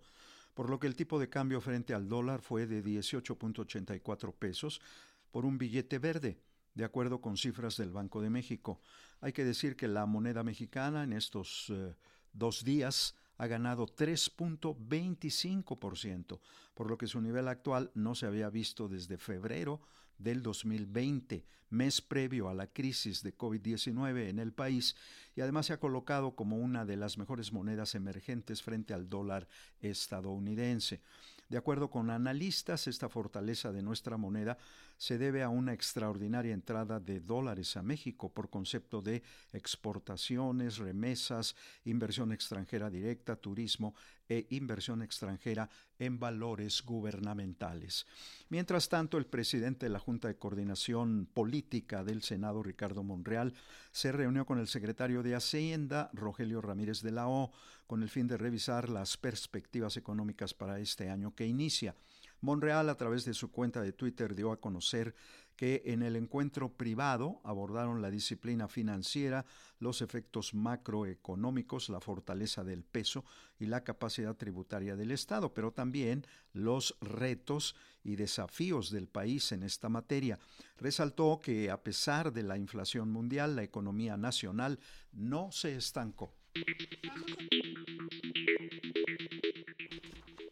por 0.53 0.69
lo 0.69 0.79
que 0.79 0.87
el 0.87 0.95
tipo 0.95 1.19
de 1.19 1.31
cambio 1.31 1.63
frente 1.63 1.95
al 1.95 2.09
dólar 2.09 2.43
fue 2.43 2.67
de 2.67 2.85
18.84 2.85 4.35
pesos 4.35 4.83
por 5.31 5.47
un 5.47 5.57
billete 5.57 5.99
verde, 5.99 6.43
de 6.75 6.85
acuerdo 6.85 7.23
con 7.23 7.39
cifras 7.39 7.79
del 7.79 7.91
Banco 7.91 8.21
de 8.21 8.29
México. 8.29 8.83
Hay 9.21 9.33
que 9.33 9.45
decir 9.45 9.75
que 9.77 9.89
la 9.89 10.07
moneda 10.07 10.45
mexicana 10.45 11.03
en 11.03 11.13
estos 11.13 11.67
eh, 11.71 11.97
dos 12.33 12.65
días 12.65 13.17
ha 13.37 13.47
ganado 13.47 13.87
3.25%, 13.87 16.41
por 16.75 16.91
lo 16.91 16.97
que 16.99 17.07
su 17.07 17.21
nivel 17.21 17.47
actual 17.49 17.91
no 17.95 18.15
se 18.15 18.27
había 18.27 18.49
visto 18.51 18.89
desde 18.89 19.19
febrero 19.19 19.81
del 20.19 20.43
2020, 20.43 21.47
mes 21.71 22.01
previo 22.01 22.49
a 22.49 22.55
la 22.55 22.67
crisis 22.67 23.23
de 23.23 23.37
COVID-19 23.37 24.29
en 24.29 24.41
el 24.41 24.53
país, 24.53 24.97
y 25.37 25.41
además 25.41 25.67
se 25.67 25.73
ha 25.73 25.81
colocado 25.81 26.35
como 26.35 26.59
una 26.59 26.85
de 26.85 26.97
las 26.97 27.19
mejores 27.19 27.53
monedas 27.53 27.95
emergentes 27.95 28.63
frente 28.63 28.95
al 28.95 29.09
dólar 29.09 29.47
estadounidense. 29.81 31.01
De 31.49 31.57
acuerdo 31.57 31.91
con 31.91 32.11
analistas, 32.11 32.89
esta 32.89 33.09
fortaleza 33.09 33.73
de 33.73 33.83
nuestra 33.83 34.17
moneda 34.17 34.59
se 34.99 35.17
debe 35.17 35.43
a 35.43 35.49
una 35.49 35.73
extraordinaria 35.73 36.53
entrada 36.53 37.01
de 37.01 37.21
dólares 37.21 37.77
a 37.77 37.83
México 37.83 38.29
por 38.29 38.51
concepto 38.51 39.01
de 39.01 39.23
exportaciones, 39.53 40.77
remesas, 40.79 41.55
inversión 41.85 42.33
extranjera 42.33 42.91
directa, 42.91 43.37
turismo 43.37 43.95
e 44.29 44.47
inversión 44.51 45.01
extranjera 45.01 45.71
en 45.99 46.19
valores 46.19 46.83
gubernamentales. 46.83 48.07
Mientras 48.51 48.89
tanto, 48.89 49.17
el 49.17 49.27
presidente 49.27 49.87
de 49.87 49.91
la 49.91 50.01
Junta 50.01 50.29
de 50.29 50.37
Coordinación 50.37 51.29
Política 51.33 52.05
del 52.05 52.23
Senado, 52.23 52.63
Ricardo 52.63 53.03
Monreal, 53.03 53.55
se 53.93 54.13
reunió 54.13 54.45
con 54.45 54.59
el 54.59 54.69
secretario 54.69 55.23
de 55.23 55.35
Hacienda, 55.35 56.11
Rogelio 56.13 56.61
Ramírez 56.61 57.01
de 57.03 57.13
la 57.13 57.29
O, 57.29 57.53
con 57.87 58.03
el 58.03 58.11
fin 58.11 58.27
de 58.27 58.37
revisar 58.37 58.91
las 58.91 59.17
perspectivas 59.17 59.97
económicas 59.97 60.53
para 60.53 60.79
este 60.79 61.09
año 61.09 61.35
que 61.35 61.47
inicia. 61.47 61.95
Monreal, 62.41 62.89
a 62.89 62.97
través 62.97 63.25
de 63.25 63.35
su 63.35 63.51
cuenta 63.51 63.81
de 63.81 63.93
Twitter, 63.93 64.35
dio 64.35 64.53
a 64.53 64.61
conocer 64.61 65.15
que 65.59 65.83
en 65.87 66.03
el 66.03 66.15
encuentro 66.15 66.73
privado 66.73 67.41
abordaron 67.43 68.01
la 68.01 68.13
disciplina 68.13 68.69
financiera, 68.69 69.45
los 69.81 70.03
efectos 70.03 70.55
macroeconómicos, 70.55 71.89
la 71.89 72.01
fortaleza 72.01 72.63
del 72.63 72.85
peso 72.85 73.25
y 73.59 73.67
la 73.67 73.83
capacidad 73.83 74.37
tributaria 74.37 74.95
del 74.95 75.11
Estado, 75.11 75.53
pero 75.53 75.73
también 75.73 76.25
los 76.53 76.97
retos 77.01 77.75
y 78.05 78.15
desafíos 78.15 78.91
del 78.91 79.09
país 79.09 79.51
en 79.51 79.65
esta 79.65 79.89
materia. 79.89 80.39
Resaltó 80.77 81.41
que 81.43 81.73
a 81.73 81.83
pesar 81.83 82.33
de 82.33 82.45
la 82.45 82.57
inflación 82.57 83.11
mundial, 83.11 83.57
la 83.57 83.65
economía 83.65 84.17
nacional 84.17 84.79
no 85.11 85.51
se 85.51 85.75
estancó. 85.75 86.33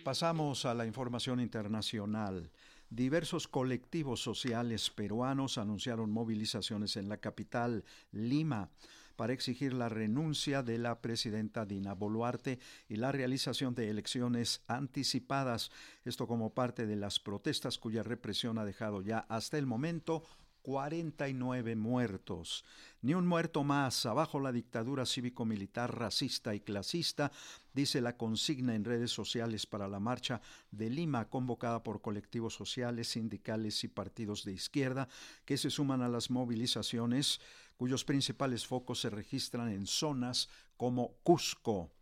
Pasamos 0.06 0.66
a 0.66 0.72
la 0.72 0.86
información 0.86 1.40
internacional. 1.40 2.52
Diversos 2.90 3.48
colectivos 3.48 4.22
sociales 4.22 4.88
peruanos 4.88 5.58
anunciaron 5.58 6.12
movilizaciones 6.12 6.96
en 6.96 7.08
la 7.08 7.16
capital, 7.16 7.82
Lima, 8.12 8.70
para 9.16 9.32
exigir 9.32 9.72
la 9.72 9.88
renuncia 9.88 10.62
de 10.62 10.78
la 10.78 11.00
presidenta 11.00 11.66
Dina 11.66 11.94
Boluarte 11.94 12.60
y 12.88 12.94
la 12.94 13.10
realización 13.10 13.74
de 13.74 13.90
elecciones 13.90 14.62
anticipadas, 14.68 15.72
esto 16.04 16.28
como 16.28 16.54
parte 16.54 16.86
de 16.86 16.94
las 16.94 17.18
protestas 17.18 17.76
cuya 17.76 18.04
represión 18.04 18.58
ha 18.58 18.64
dejado 18.64 19.02
ya 19.02 19.26
hasta 19.28 19.58
el 19.58 19.66
momento 19.66 20.22
49 20.66 21.76
muertos. 21.76 22.64
Ni 23.00 23.14
un 23.14 23.24
muerto 23.24 23.62
más. 23.62 24.04
Abajo 24.04 24.40
la 24.40 24.50
dictadura 24.50 25.06
cívico-militar 25.06 25.96
racista 25.96 26.56
y 26.56 26.60
clasista, 26.60 27.30
dice 27.72 28.00
la 28.00 28.16
consigna 28.16 28.74
en 28.74 28.84
redes 28.84 29.12
sociales 29.12 29.64
para 29.64 29.86
la 29.86 30.00
marcha 30.00 30.40
de 30.72 30.90
Lima, 30.90 31.28
convocada 31.28 31.84
por 31.84 32.02
colectivos 32.02 32.54
sociales, 32.54 33.06
sindicales 33.06 33.84
y 33.84 33.88
partidos 33.88 34.44
de 34.44 34.54
izquierda, 34.54 35.06
que 35.44 35.56
se 35.56 35.70
suman 35.70 36.02
a 36.02 36.08
las 36.08 36.32
movilizaciones 36.32 37.40
cuyos 37.76 38.04
principales 38.04 38.66
focos 38.66 39.00
se 39.02 39.10
registran 39.10 39.68
en 39.68 39.86
zonas 39.86 40.48
como 40.76 41.12
Cusco. 41.22 41.92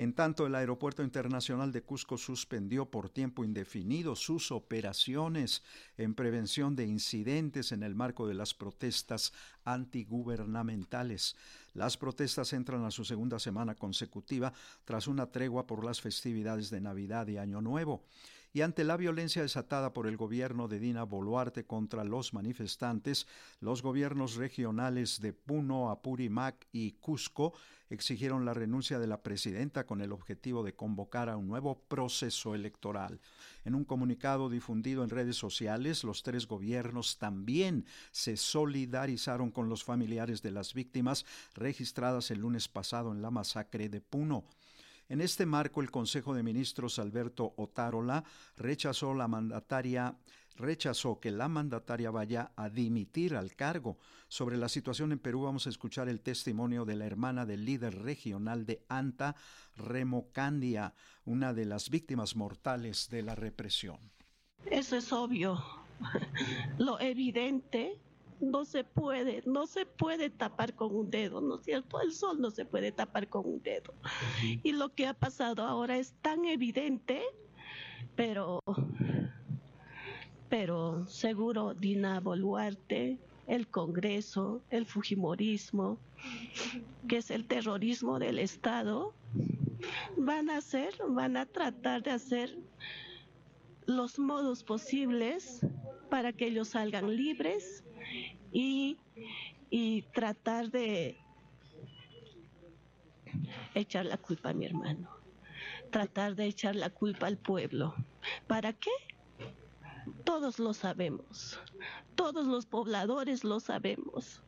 En 0.00 0.14
tanto, 0.14 0.46
el 0.46 0.54
Aeropuerto 0.54 1.02
Internacional 1.02 1.72
de 1.72 1.82
Cusco 1.82 2.16
suspendió 2.16 2.86
por 2.86 3.10
tiempo 3.10 3.44
indefinido 3.44 4.16
sus 4.16 4.50
operaciones 4.50 5.62
en 5.98 6.14
prevención 6.14 6.74
de 6.74 6.86
incidentes 6.86 7.70
en 7.70 7.82
el 7.82 7.94
marco 7.94 8.26
de 8.26 8.32
las 8.32 8.54
protestas 8.54 9.34
antigubernamentales. 9.62 11.36
Las 11.74 11.98
protestas 11.98 12.54
entran 12.54 12.86
a 12.86 12.90
su 12.90 13.04
segunda 13.04 13.38
semana 13.38 13.74
consecutiva 13.74 14.54
tras 14.86 15.06
una 15.06 15.26
tregua 15.26 15.66
por 15.66 15.84
las 15.84 16.00
festividades 16.00 16.70
de 16.70 16.80
Navidad 16.80 17.26
y 17.26 17.36
Año 17.36 17.60
Nuevo 17.60 18.06
y 18.54 18.62
ante 18.62 18.84
la 18.84 18.96
violencia 18.96 19.42
desatada 19.42 19.92
por 19.92 20.06
el 20.06 20.16
gobierno 20.16 20.66
de 20.66 20.80
Dina 20.80 21.04
Boluarte 21.04 21.66
contra 21.66 22.04
los 22.04 22.32
manifestantes, 22.32 23.26
los 23.60 23.82
gobiernos 23.82 24.36
regionales 24.36 25.20
de 25.20 25.34
Puno, 25.34 25.90
Apurimac 25.90 26.66
y 26.72 26.92
Cusco 26.92 27.52
exigieron 27.90 28.44
la 28.44 28.54
renuncia 28.54 28.98
de 28.98 29.06
la 29.06 29.22
presidenta 29.22 29.84
con 29.84 30.00
el 30.00 30.12
objetivo 30.12 30.62
de 30.62 30.74
convocar 30.74 31.28
a 31.28 31.36
un 31.36 31.48
nuevo 31.48 31.82
proceso 31.88 32.54
electoral. 32.54 33.20
En 33.64 33.74
un 33.74 33.84
comunicado 33.84 34.48
difundido 34.48 35.04
en 35.04 35.10
redes 35.10 35.36
sociales, 35.36 36.04
los 36.04 36.22
tres 36.22 36.46
gobiernos 36.46 37.18
también 37.18 37.84
se 38.12 38.36
solidarizaron 38.36 39.50
con 39.50 39.68
los 39.68 39.84
familiares 39.84 40.40
de 40.40 40.52
las 40.52 40.72
víctimas 40.72 41.26
registradas 41.54 42.30
el 42.30 42.40
lunes 42.40 42.68
pasado 42.68 43.12
en 43.12 43.20
la 43.20 43.30
masacre 43.30 43.88
de 43.88 44.00
Puno. 44.00 44.44
En 45.10 45.20
este 45.20 45.44
marco, 45.44 45.80
el 45.80 45.90
Consejo 45.90 46.34
de 46.34 46.44
Ministros 46.44 47.00
Alberto 47.00 47.52
Otárola 47.56 48.22
rechazó 48.56 49.12
la 49.12 49.26
mandataria 49.26 50.16
rechazó 50.56 51.20
que 51.20 51.30
la 51.30 51.48
mandataria 51.48 52.10
vaya 52.10 52.52
a 52.56 52.68
dimitir 52.68 53.34
al 53.34 53.54
cargo. 53.54 53.98
Sobre 54.28 54.56
la 54.56 54.68
situación 54.68 55.12
en 55.12 55.18
Perú 55.18 55.42
vamos 55.42 55.66
a 55.66 55.70
escuchar 55.70 56.08
el 56.08 56.20
testimonio 56.20 56.84
de 56.84 56.96
la 56.96 57.06
hermana 57.06 57.46
del 57.46 57.64
líder 57.64 58.02
regional 58.02 58.66
de 58.66 58.84
ANTA, 58.88 59.36
Remocandia, 59.76 60.94
una 61.24 61.52
de 61.54 61.64
las 61.64 61.90
víctimas 61.90 62.36
mortales 62.36 63.08
de 63.10 63.22
la 63.22 63.34
represión. 63.34 63.98
Eso 64.66 64.96
es 64.96 65.12
obvio. 65.12 65.62
Lo 66.78 67.00
evidente 67.00 68.00
no 68.40 68.64
se 68.64 68.84
puede, 68.84 69.42
no 69.46 69.66
se 69.66 69.86
puede 69.86 70.30
tapar 70.30 70.74
con 70.74 70.94
un 70.94 71.10
dedo, 71.10 71.40
¿no 71.40 71.56
es 71.56 71.64
cierto? 71.64 72.00
El 72.00 72.12
sol 72.12 72.40
no 72.40 72.50
se 72.50 72.64
puede 72.64 72.92
tapar 72.92 73.28
con 73.28 73.46
un 73.46 73.62
dedo. 73.62 73.94
Y 74.62 74.72
lo 74.72 74.94
que 74.94 75.06
ha 75.06 75.14
pasado 75.14 75.64
ahora 75.64 75.96
es 75.96 76.14
tan 76.22 76.44
evidente, 76.46 77.22
pero, 78.16 78.60
pero 80.50 81.06
seguro 81.06 81.74
Dina 81.74 82.18
Boluarte, 82.20 83.18
el 83.46 83.68
Congreso, 83.68 84.60
el 84.70 84.84
Fujimorismo, 84.84 85.96
que 87.08 87.18
es 87.18 87.30
el 87.30 87.46
terrorismo 87.46 88.18
del 88.18 88.38
Estado, 88.38 89.14
van 90.16 90.50
a 90.50 90.58
hacer, 90.58 90.94
van 91.08 91.36
a 91.36 91.46
tratar 91.46 92.02
de 92.02 92.10
hacer 92.10 92.58
los 93.86 94.18
modos 94.18 94.62
posibles 94.64 95.64
para 96.10 96.32
que 96.32 96.48
ellos 96.48 96.68
salgan 96.68 97.16
libres 97.16 97.84
y, 98.52 98.98
y 99.70 100.02
tratar 100.12 100.70
de 100.70 101.16
echar 103.74 104.04
la 104.04 104.16
culpa 104.16 104.50
a 104.50 104.52
mi 104.52 104.66
hermano, 104.66 105.08
tratar 105.90 106.34
de 106.34 106.46
echar 106.46 106.74
la 106.74 106.90
culpa 106.90 107.28
al 107.28 107.38
pueblo. 107.38 107.94
¿Para 108.48 108.72
qué? 108.72 108.90
Todos 110.24 110.58
lo 110.58 110.72
sabemos, 110.74 111.58
todos 112.14 112.46
los 112.46 112.66
pobladores 112.66 113.44
lo 113.44 113.60
sabemos. 113.60 114.42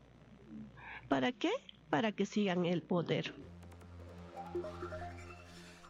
¿Para 1.09 1.33
qué? 1.33 1.51
Para 1.90 2.12
que 2.12 2.27
sigan 2.27 2.64
el 2.64 2.83
poder. 2.83 3.35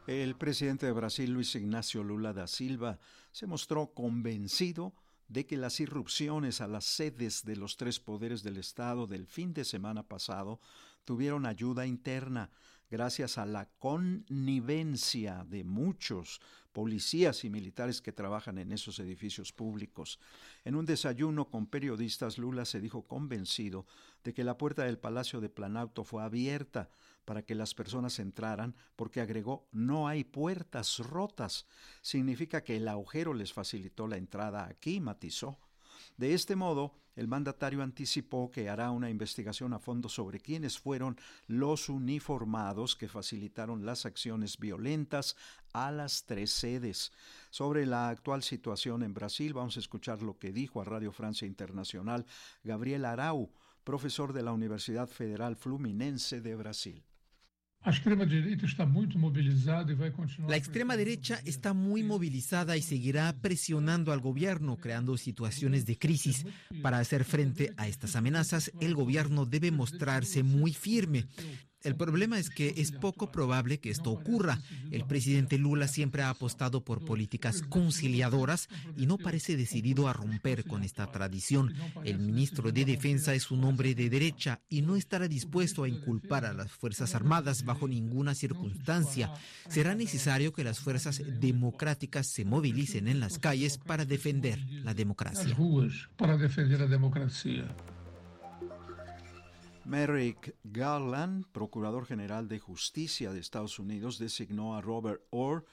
El 0.06 0.34
presidente 0.34 0.86
de 0.86 0.92
Brasil, 0.92 1.30
Luis 1.32 1.54
Ignacio 1.54 2.02
Lula 2.02 2.32
da 2.32 2.46
Silva, 2.46 2.98
se 3.30 3.46
mostró 3.46 3.94
convencido 3.94 4.94
de 5.28 5.46
que 5.46 5.56
las 5.56 5.80
irrupciones 5.80 6.60
a 6.60 6.66
las 6.66 6.84
sedes 6.84 7.44
de 7.44 7.56
los 7.56 7.76
tres 7.76 8.00
poderes 8.00 8.42
del 8.42 8.58
Estado 8.58 9.06
del 9.06 9.26
fin 9.26 9.54
de 9.54 9.64
semana 9.64 10.02
pasado 10.02 10.60
tuvieron 11.04 11.46
ayuda 11.46 11.86
interna 11.86 12.50
gracias 12.92 13.38
a 13.38 13.46
la 13.46 13.70
connivencia 13.78 15.46
de 15.48 15.64
muchos 15.64 16.42
policías 16.72 17.42
y 17.42 17.48
militares 17.48 18.02
que 18.02 18.12
trabajan 18.12 18.58
en 18.58 18.70
esos 18.70 18.98
edificios 18.98 19.50
públicos. 19.50 20.20
En 20.62 20.74
un 20.74 20.84
desayuno 20.84 21.48
con 21.48 21.66
periodistas, 21.66 22.36
Lula 22.36 22.66
se 22.66 22.82
dijo 22.82 23.06
convencido 23.08 23.86
de 24.22 24.34
que 24.34 24.44
la 24.44 24.58
puerta 24.58 24.84
del 24.84 24.98
Palacio 24.98 25.40
de 25.40 25.48
Planauto 25.48 26.04
fue 26.04 26.22
abierta 26.22 26.90
para 27.24 27.40
que 27.40 27.54
las 27.54 27.72
personas 27.72 28.18
entraran, 28.18 28.74
porque 28.94 29.22
agregó, 29.22 29.66
no 29.72 30.06
hay 30.06 30.22
puertas 30.22 30.98
rotas. 30.98 31.66
Significa 32.02 32.62
que 32.62 32.76
el 32.76 32.86
agujero 32.88 33.32
les 33.32 33.54
facilitó 33.54 34.06
la 34.06 34.18
entrada 34.18 34.66
aquí, 34.66 35.00
matizó. 35.00 35.58
De 36.16 36.34
este 36.34 36.56
modo, 36.56 36.94
el 37.14 37.28
mandatario 37.28 37.82
anticipó 37.82 38.50
que 38.50 38.70
hará 38.70 38.90
una 38.90 39.10
investigación 39.10 39.74
a 39.74 39.78
fondo 39.78 40.08
sobre 40.08 40.40
quiénes 40.40 40.78
fueron 40.78 41.18
los 41.46 41.88
uniformados 41.88 42.96
que 42.96 43.08
facilitaron 43.08 43.84
las 43.84 44.06
acciones 44.06 44.58
violentas 44.58 45.36
a 45.72 45.90
las 45.90 46.24
tres 46.24 46.52
sedes. 46.52 47.12
Sobre 47.50 47.84
la 47.84 48.08
actual 48.08 48.42
situación 48.42 49.02
en 49.02 49.12
Brasil, 49.12 49.52
vamos 49.52 49.76
a 49.76 49.80
escuchar 49.80 50.22
lo 50.22 50.38
que 50.38 50.52
dijo 50.52 50.80
a 50.80 50.84
Radio 50.84 51.12
Francia 51.12 51.46
Internacional 51.46 52.24
Gabriel 52.64 53.04
Arau, 53.04 53.50
profesor 53.84 54.32
de 54.32 54.42
la 54.42 54.52
Universidad 54.52 55.08
Federal 55.08 55.56
Fluminense 55.56 56.40
de 56.40 56.54
Brasil. 56.54 57.04
La 57.84 57.90
extrema 57.90 58.24
derecha 58.24 58.66
está 58.66 58.86
muy 58.86 59.06
movilizada 59.08 59.92
y 59.92 60.12
continuar. 60.12 60.50
La 60.50 60.56
extrema 60.56 60.96
derecha 60.96 61.40
está 61.44 61.72
muy 61.72 62.04
movilizada 62.04 62.76
y 62.76 62.82
seguirá 62.82 63.34
presionando 63.40 64.12
al 64.12 64.20
gobierno, 64.20 64.76
creando 64.76 65.16
situaciones 65.16 65.84
de 65.84 65.98
crisis. 65.98 66.46
Para 66.80 66.98
hacer 66.98 67.24
frente 67.24 67.72
a 67.76 67.88
estas 67.88 68.14
amenazas, 68.14 68.70
el 68.80 68.94
gobierno 68.94 69.46
debe 69.46 69.72
mostrarse 69.72 70.42
muy 70.42 70.72
firme. 70.72 71.26
El 71.84 71.96
problema 71.96 72.38
es 72.38 72.50
que 72.50 72.74
es 72.76 72.92
poco 72.92 73.30
probable 73.30 73.78
que 73.78 73.90
esto 73.90 74.10
ocurra. 74.10 74.60
El 74.90 75.04
presidente 75.04 75.58
Lula 75.58 75.88
siempre 75.88 76.22
ha 76.22 76.30
apostado 76.30 76.84
por 76.84 77.04
políticas 77.04 77.62
conciliadoras 77.62 78.68
y 78.96 79.06
no 79.06 79.18
parece 79.18 79.56
decidido 79.56 80.08
a 80.08 80.12
romper 80.12 80.64
con 80.64 80.82
esta 80.82 81.10
tradición. 81.10 81.74
El 82.04 82.18
ministro 82.18 82.72
de 82.72 82.84
Defensa 82.84 83.34
es 83.34 83.50
un 83.50 83.64
hombre 83.64 83.94
de 83.94 84.10
derecha 84.10 84.60
y 84.68 84.82
no 84.82 84.96
estará 84.96 85.28
dispuesto 85.28 85.84
a 85.84 85.88
inculpar 85.88 86.44
a 86.44 86.52
las 86.52 86.70
Fuerzas 86.70 87.14
Armadas 87.14 87.64
bajo 87.64 87.88
ninguna 87.88 88.34
circunstancia. 88.34 89.32
Será 89.68 89.94
necesario 89.94 90.52
que 90.52 90.64
las 90.64 90.80
fuerzas 90.80 91.22
democráticas 91.40 92.26
se 92.26 92.44
movilicen 92.44 93.08
en 93.08 93.20
las 93.20 93.38
calles 93.38 93.78
para 93.78 94.04
defender 94.04 94.58
la 94.84 94.94
democracia. 94.94 95.56
Para 96.16 96.36
defender 96.36 96.80
la 96.80 96.86
democracia. 96.86 97.64
Merrick 99.84 100.54
Garland, 100.62 101.44
procurador 101.52 102.06
general 102.06 102.46
de 102.48 102.60
justicia 102.60 103.32
de 103.32 103.40
Estados 103.40 103.78
Unidos, 103.78 104.18
designó 104.18 104.76
a 104.76 104.80
Robert 104.80 105.22
Orr 105.30 105.64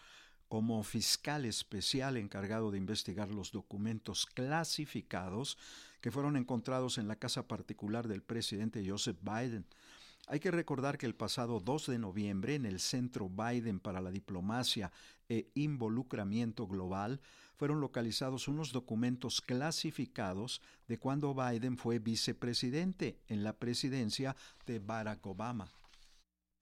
como 0.48 0.82
fiscal 0.84 1.46
especial 1.46 2.18
encargado 2.18 2.72
de 2.72 2.80
investigar 2.80 3.30
los 3.30 3.52
documentos 3.52 4.26
clasificados 4.26 5.58
que 6.02 6.12
fueron 6.12 6.38
encontrados 6.38 6.98
en 6.98 7.08
la 7.08 7.18
casa 7.18 7.48
particular 7.48 8.08
del 8.08 8.24
presidente 8.24 8.84
Joseph 8.88 9.20
Biden. 9.22 9.66
Hay 10.28 10.40
que 10.40 10.52
recordar 10.52 10.98
que 10.98 11.06
el 11.06 11.16
pasado 11.16 11.60
2 11.60 11.88
de 11.88 12.00
noviembre, 12.00 12.56
en 12.56 12.66
el 12.66 12.80
Centro 12.80 13.30
Biden 13.30 13.80
para 13.80 14.02
la 14.02 14.12
Diplomacia 14.12 14.92
e 15.30 15.50
Involucramiento 15.54 16.68
Global, 16.68 17.22
fueron 17.56 17.80
localizados 17.80 18.48
unos 18.48 18.72
documentos 18.72 19.42
clasificados 19.42 20.62
de 20.88 20.98
cuando 20.98 21.34
Biden 21.34 21.78
fue 21.78 22.00
vicepresidente 22.00 23.20
en 23.28 23.44
la 23.44 23.54
presidencia 23.54 24.36
de 24.66 24.80
Barack 24.80 25.26
Obama. 25.26 25.70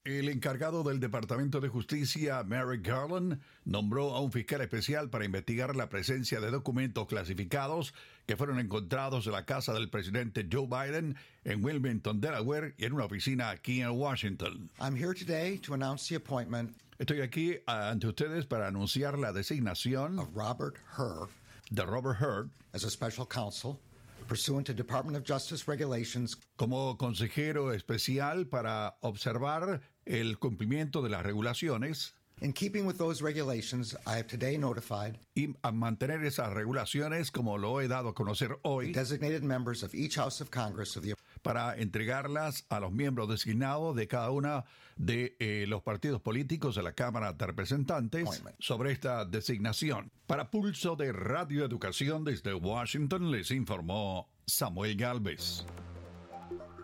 El 0.07 0.29
encargado 0.29 0.83
del 0.83 1.01
Departamento 1.01 1.59
de 1.59 1.67
Justicia, 1.67 2.41
Merrick 2.43 2.87
Garland, 2.87 3.41
nombró 3.65 4.15
a 4.15 4.21
un 4.21 4.31
fiscal 4.31 4.61
especial 4.61 5.09
para 5.09 5.25
investigar 5.25 5.75
la 5.75 5.89
presencia 5.89 6.39
de 6.39 6.49
documentos 6.49 7.07
clasificados 7.07 7.93
que 8.25 8.37
fueron 8.37 8.57
encontrados 8.57 9.27
en 9.27 9.33
la 9.33 9.45
casa 9.45 9.73
del 9.73 9.89
presidente 9.89 10.47
Joe 10.49 10.65
Biden 10.65 11.17
en 11.43 11.61
Wilmington, 11.61 12.21
Delaware, 12.21 12.73
y 12.77 12.85
en 12.85 12.93
una 12.93 13.03
oficina 13.03 13.49
aquí 13.49 13.81
en 13.81 13.89
Washington. 13.89 14.69
I'm 14.79 14.95
here 14.95 15.13
today 15.13 15.57
to 15.59 15.73
announce 15.73 16.07
the 16.07 16.15
appointment 16.15 16.73
Estoy 16.99 17.21
aquí 17.21 17.55
ante 17.67 18.07
ustedes 18.07 18.45
para 18.47 18.67
anunciar 18.67 19.19
la 19.19 19.31
designación 19.31 20.19
of 20.19 20.29
Robert 20.33 20.77
Hur 20.97 21.29
de 21.69 21.85
Robert 21.85 22.17
Hur 22.19 22.49
as 22.73 22.83
a 22.83 22.89
special 22.89 23.25
counsel 23.25 23.79
pursuant 24.27 24.65
to 24.65 24.73
Department 24.73 25.15
of 25.15 25.23
Justice 25.23 25.67
regulations. 25.67 26.35
como 26.57 26.97
consejero 26.97 27.71
especial 27.73 28.47
para 28.49 28.95
observar 29.01 29.81
el 30.05 30.37
cumplimiento 30.39 31.03
de 31.03 31.09
las 31.09 31.23
regulaciones 31.23 32.13
In 32.39 32.53
keeping 32.53 32.85
with 32.85 32.99
those 32.99 33.23
regulations, 33.23 33.95
I 34.05 34.17
have 34.17 34.27
today 34.27 34.57
notified 34.57 35.17
y 35.35 35.55
a 35.63 35.71
mantener 35.71 36.23
esas 36.25 36.53
regulaciones 36.53 37.31
como 37.31 37.57
lo 37.57 37.79
he 37.79 37.87
dado 37.87 38.09
a 38.09 38.13
conocer 38.15 38.57
hoy 38.63 38.91
designated 38.91 39.43
members 39.43 39.83
of 39.83 39.93
each 39.95 40.15
House 40.15 40.41
of 40.41 40.49
Congress 40.51 40.95
of 40.95 41.03
the 41.03 41.13
para 41.47 41.77
entregarlas 41.77 42.65
a 42.67 42.81
los 42.81 42.91
miembros 42.91 43.29
designados 43.29 43.95
de 43.95 44.05
cada 44.05 44.31
una 44.31 44.65
de 44.97 45.37
eh, 45.39 45.63
los 45.69 45.81
partidos 45.81 46.19
políticos 46.19 46.75
de 46.75 46.83
la 46.83 46.91
Cámara 46.91 47.31
de 47.31 47.45
Representantes 47.45 48.43
sobre 48.59 48.91
esta 48.91 49.23
designación. 49.23 50.11
Para 50.25 50.51
Pulso 50.51 50.97
de 50.97 51.13
Radio 51.13 51.63
Educación 51.63 52.25
desde 52.25 52.53
Washington 52.53 53.31
les 53.31 53.51
informó 53.51 54.27
Samuel 54.45 54.97
Galvez. 54.97 55.65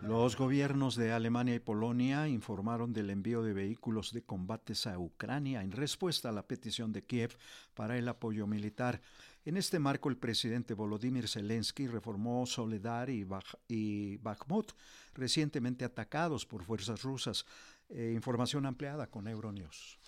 Los 0.02 0.38
gobiernos 0.38 0.96
de 0.96 1.12
Alemania 1.12 1.56
y 1.56 1.60
Polonia 1.60 2.30
informaron 2.30 2.94
del 2.94 3.10
envío 3.10 3.42
de 3.42 3.54
vehículos 3.54 4.14
de 4.14 4.22
combates 4.22 4.88
a 4.88 4.98
Ucrania 4.98 5.62
en 5.62 5.72
respuesta 5.72 6.30
a 6.30 6.34
la 6.34 6.48
petición 6.48 6.94
de 6.94 7.04
Kiev 7.04 7.38
para 7.74 7.98
el 7.98 8.08
apoyo 8.08 8.48
militar. 8.48 9.02
En 9.46 9.58
este 9.58 9.78
marco, 9.78 10.08
el 10.10 10.18
presidente 10.18 10.74
Volodymyr 10.74 11.28
Zelensky 11.28 11.88
reformó 11.88 12.46
Soledar 12.46 13.10
y, 13.10 14.18
Bakhmut, 14.18 14.72
recientemente 15.14 15.84
atacados 15.84 16.46
por 16.46 16.64
fuerzas 16.64 17.02
rusas. 17.02 17.46
Eh, 17.90 18.14
información 18.16 18.66
ampliada 18.66 19.08
con 19.08 19.28
Euronews. 19.28 20.00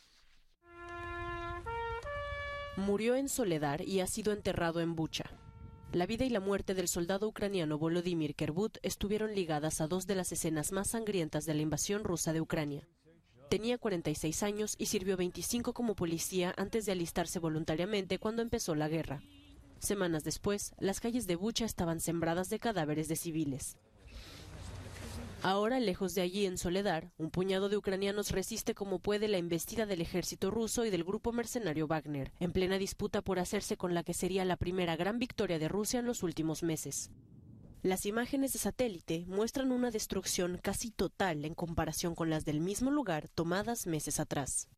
Murió 2.78 3.15
en 3.15 3.28
Soledar 3.28 3.82
y 3.82 4.00
ha 4.00 4.08
sido 4.08 4.32
enterrado 4.32 4.80
en 4.80 4.95
Bucha. 4.95 5.26
La 5.91 6.06
vida 6.06 6.26
y 6.26 6.30
la 6.30 6.39
muerte 6.39 6.74
del 6.74 6.88
soldado 6.88 7.28
ucraniano 7.28 7.78
Volodymyr 7.78 8.36
Kerbut 8.36 8.78
estuvieron 8.84 9.36
ligadas 9.36 9.82
a 9.82 9.88
dos 9.88 10.08
de 10.08 10.15
las 10.15 10.32
escenas 10.32 10.71
más 10.71 10.89
sangrientas 10.89 11.45
de 11.45 11.54
la 11.54 11.62
invasión 11.62 12.04
rusa 12.04 12.34
de 12.34 12.41
Ucrania. 12.41 12.88
Tenía 13.50 13.78
46 13.78 14.44
años 14.44 14.76
y 14.80 14.88
sirvió 14.88 15.18
25 15.18 15.74
como 15.74 15.96
policía 15.96 16.54
antes 16.58 16.86
de 16.86 16.94
alistarse 16.94 17.40
voluntariamente 17.40 18.18
cuando 18.18 18.42
empezó 18.42 18.74
la 18.74 18.90
guerra. 18.90 19.22
Semanas 19.80 20.24
después, 20.24 20.74
las 20.80 21.00
calles 21.00 21.28
de 21.28 21.36
Bucha 21.36 21.66
estaban 21.66 22.00
sembradas 22.00 22.50
de 22.50 22.60
cadáveres 22.60 23.08
de 23.08 23.16
civiles. 23.16 23.78
Ahora, 25.44 25.80
lejos 25.80 26.16
de 26.16 26.22
allí, 26.22 26.48
en 26.48 26.58
Soledad, 26.58 27.04
un 27.20 27.30
puñado 27.30 27.70
de 27.70 27.78
ucranianos 27.78 28.32
resiste 28.32 28.74
como 28.74 28.98
puede 28.98 29.28
la 29.28 29.38
embestida 29.38 29.86
del 29.86 30.02
ejército 30.02 30.50
ruso 30.50 30.86
y 30.86 30.90
del 30.90 31.04
grupo 31.04 31.32
mercenario 31.32 31.86
Wagner, 31.86 32.32
en 32.40 32.52
plena 32.52 32.80
disputa 32.80 33.22
por 33.22 33.38
hacerse 33.38 33.78
con 33.78 33.94
la 33.94 34.04
que 34.04 34.16
sería 34.16 34.44
la 34.44 34.58
primera 34.58 34.96
gran 34.96 35.20
victoria 35.20 35.60
de 35.60 35.68
Rusia 35.68 36.00
en 36.00 36.08
los 36.08 36.24
últimos 36.24 36.64
meses. 36.64 37.12
Las 37.86 38.08
imágenes 38.08 38.52
de 38.52 38.58
satélite 38.58 39.26
muestran 39.28 39.71
una 39.71 39.91
destrucción 39.91 40.58
casi 40.58 40.89
total 40.89 41.45
en 41.45 41.54
comparación 41.54 42.15
con 42.15 42.32
las 42.32 42.43
del 42.43 42.60
mismo 42.60 42.89
lugar 42.89 43.30
tomadas 43.30 43.86
meses 43.86 44.19
atrás. 44.19 44.69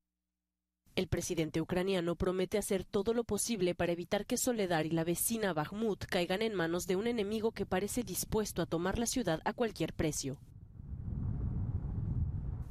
El 0.94 1.08
presidente 1.08 1.62
ucraniano 1.62 2.18
promete 2.18 2.58
hacer 2.58 2.84
todo 2.84 3.14
lo 3.14 3.24
posible 3.24 3.76
para 3.76 3.94
evitar 3.94 4.26
que 4.26 4.36
Soledad 4.36 4.84
y 4.84 4.90
la 4.90 5.06
vecina 5.06 5.54
Bakhmut 5.54 6.04
caigan 6.04 6.42
en 6.42 6.54
manos 6.54 6.86
de 6.86 6.98
un 6.98 7.08
enemigo 7.08 7.54
que 7.54 7.66
parece 7.66 8.04
dispuesto 8.04 8.62
a 8.62 8.66
tomar 8.66 9.00
la 9.00 9.06
ciudad 9.06 9.40
a 9.46 9.54
cualquier 9.54 9.94
precio. 9.94 10.38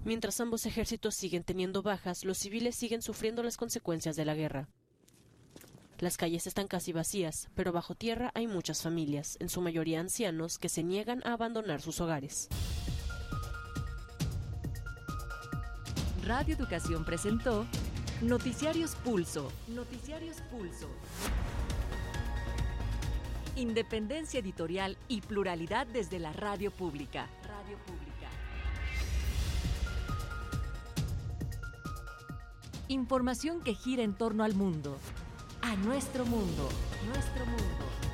Mientras 0.04 0.38
ambos 0.42 0.66
ejércitos 0.66 1.14
siguen 1.14 1.44
teniendo 1.44 1.80
bajas, 1.80 2.26
los 2.26 2.36
civiles 2.36 2.76
siguen 2.76 3.00
sufriendo 3.00 3.42
las 3.42 3.56
consecuencias 3.56 4.16
de 4.16 4.26
la 4.26 4.34
guerra. 4.34 4.68
Las 5.98 6.18
calles 6.18 6.46
están 6.46 6.68
casi 6.68 6.92
vacías, 6.92 7.48
pero 7.54 7.72
bajo 7.72 7.94
tierra 7.94 8.30
hay 8.34 8.46
muchas 8.46 8.82
familias, 8.82 9.38
en 9.40 9.48
su 9.48 9.62
mayoría 9.62 9.98
ancianos, 9.98 10.58
que 10.58 10.68
se 10.68 10.82
niegan 10.82 11.22
a 11.24 11.32
abandonar 11.32 11.80
sus 11.80 12.02
hogares. 12.02 12.48
Radio 16.26 16.54
Educación 16.54 17.06
presentó 17.06 17.64
Noticiarios 18.20 18.94
Pulso. 18.96 19.50
Noticiarios 19.68 20.36
Pulso. 20.50 20.88
Independencia 23.54 24.40
editorial 24.40 24.98
y 25.08 25.22
pluralidad 25.22 25.86
desde 25.86 26.18
la 26.18 26.34
radio 26.34 26.70
pública. 26.72 27.26
Radio 27.48 27.78
pública. 27.86 28.06
Información 32.88 33.62
que 33.62 33.74
gira 33.74 34.02
en 34.02 34.14
torno 34.14 34.44
al 34.44 34.54
mundo, 34.54 34.98
a 35.66 35.74
nuestro 35.74 36.24
mundo, 36.24 36.68
nuestro 37.08 37.44
mundo. 37.44 38.05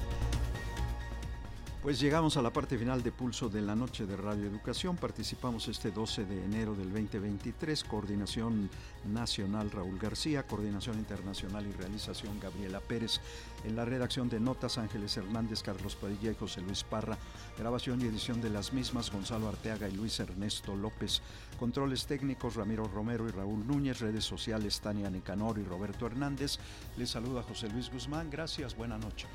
Pues 1.82 1.98
llegamos 1.98 2.36
a 2.36 2.42
la 2.42 2.52
parte 2.52 2.78
final 2.78 3.02
de 3.02 3.10
Pulso 3.10 3.48
de 3.48 3.60
la 3.60 3.74
Noche 3.74 4.06
de 4.06 4.16
Radio 4.16 4.46
Educación. 4.46 4.96
Participamos 4.96 5.66
este 5.66 5.90
12 5.90 6.26
de 6.26 6.44
enero 6.44 6.76
del 6.76 6.92
2023. 6.92 7.82
Coordinación 7.82 8.70
Nacional 9.12 9.68
Raúl 9.68 9.98
García, 9.98 10.46
Coordinación 10.46 11.00
Internacional 11.00 11.66
y 11.66 11.72
Realización 11.72 12.38
Gabriela 12.38 12.78
Pérez. 12.78 13.20
En 13.64 13.74
la 13.74 13.84
redacción 13.84 14.28
de 14.28 14.38
Notas 14.38 14.78
Ángeles 14.78 15.16
Hernández, 15.16 15.64
Carlos 15.64 15.96
Padilla 15.96 16.30
y 16.30 16.36
José 16.36 16.60
Luis 16.60 16.84
Parra. 16.84 17.18
Grabación 17.58 18.00
y 18.00 18.04
edición 18.04 18.40
de 18.40 18.50
las 18.50 18.72
mismas 18.72 19.10
Gonzalo 19.10 19.48
Arteaga 19.48 19.88
y 19.88 19.96
Luis 19.96 20.20
Ernesto 20.20 20.76
López. 20.76 21.20
Controles 21.58 22.06
técnicos 22.06 22.54
Ramiro 22.54 22.84
Romero 22.84 23.28
y 23.28 23.32
Raúl 23.32 23.66
Núñez. 23.66 23.98
Redes 23.98 24.24
sociales 24.24 24.80
Tania 24.80 25.10
Nicanor 25.10 25.58
y 25.58 25.64
Roberto 25.64 26.06
Hernández. 26.06 26.60
Les 26.96 27.10
saluda 27.10 27.42
José 27.42 27.68
Luis 27.70 27.90
Guzmán. 27.90 28.30
Gracias. 28.30 28.76
Buena 28.76 28.98
noche. 28.98 29.26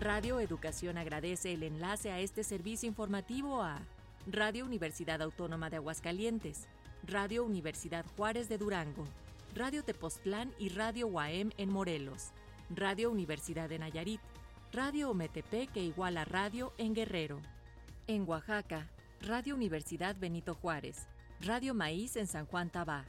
Radio 0.00 0.40
Educación 0.40 0.96
agradece 0.96 1.52
el 1.52 1.62
enlace 1.62 2.10
a 2.10 2.20
este 2.20 2.42
servicio 2.42 2.88
informativo 2.88 3.62
a 3.62 3.82
Radio 4.26 4.64
Universidad 4.64 5.20
Autónoma 5.20 5.68
de 5.68 5.76
Aguascalientes, 5.76 6.68
Radio 7.06 7.44
Universidad 7.44 8.06
Juárez 8.16 8.48
de 8.48 8.56
Durango, 8.56 9.04
Radio 9.54 9.84
Tepoztlán 9.84 10.54
y 10.58 10.70
Radio 10.70 11.06
UAM 11.06 11.50
en 11.58 11.70
Morelos, 11.70 12.30
Radio 12.70 13.10
Universidad 13.10 13.68
de 13.68 13.78
Nayarit, 13.78 14.22
Radio 14.72 15.10
Ometepec 15.10 15.70
que 15.70 15.82
igual 15.82 16.16
a 16.16 16.24
Radio 16.24 16.72
en 16.78 16.94
Guerrero. 16.94 17.38
En 18.06 18.26
Oaxaca, 18.26 18.88
Radio 19.20 19.54
Universidad 19.54 20.16
Benito 20.18 20.54
Juárez, 20.54 21.08
Radio 21.42 21.74
Maíz 21.74 22.16
en 22.16 22.26
San 22.26 22.46
Juan 22.46 22.70
Tabá, 22.70 23.04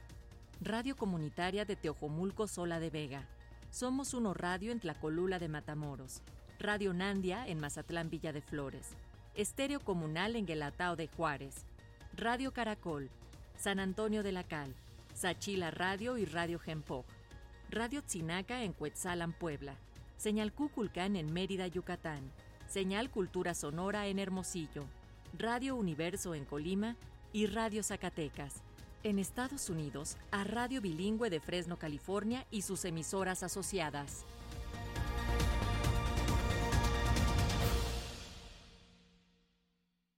Radio 0.60 0.94
Comunitaria 0.94 1.64
de 1.64 1.74
Teojomulco 1.74 2.46
Sola 2.46 2.80
de 2.80 2.90
Vega, 2.90 3.26
Somos 3.70 4.12
Uno 4.12 4.34
Radio 4.34 4.72
en 4.72 4.80
Tlacolula 4.80 5.38
de 5.38 5.48
Matamoros, 5.48 6.20
Radio 6.62 6.94
Nandia 6.94 7.44
en 7.48 7.58
Mazatlán 7.58 8.08
Villa 8.08 8.32
de 8.32 8.40
Flores, 8.40 8.90
Estéreo 9.34 9.80
Comunal 9.80 10.36
en 10.36 10.46
Guelatao 10.46 10.94
de 10.94 11.08
Juárez, 11.08 11.66
Radio 12.14 12.52
Caracol, 12.52 13.10
San 13.58 13.80
Antonio 13.80 14.22
de 14.22 14.30
la 14.30 14.44
Cal, 14.44 14.72
Sachila 15.12 15.72
Radio 15.72 16.18
y 16.18 16.24
Radio 16.24 16.60
Gempoj, 16.60 17.04
Radio 17.68 18.00
Tzinaca 18.00 18.62
en 18.62 18.74
Cuetzalan, 18.74 19.32
Puebla, 19.32 19.74
Señal 20.16 20.52
Cuculcán 20.52 21.16
en 21.16 21.32
Mérida, 21.32 21.66
Yucatán, 21.66 22.30
Señal 22.68 23.10
Cultura 23.10 23.54
Sonora 23.54 24.06
en 24.06 24.20
Hermosillo, 24.20 24.84
Radio 25.36 25.74
Universo 25.74 26.32
en 26.32 26.44
Colima 26.44 26.94
y 27.32 27.46
Radio 27.46 27.82
Zacatecas. 27.82 28.62
En 29.02 29.18
Estados 29.18 29.68
Unidos, 29.68 30.16
a 30.30 30.44
Radio 30.44 30.80
Bilingüe 30.80 31.28
de 31.28 31.40
Fresno, 31.40 31.76
California 31.76 32.46
y 32.52 32.62
sus 32.62 32.84
emisoras 32.84 33.42
asociadas. 33.42 34.24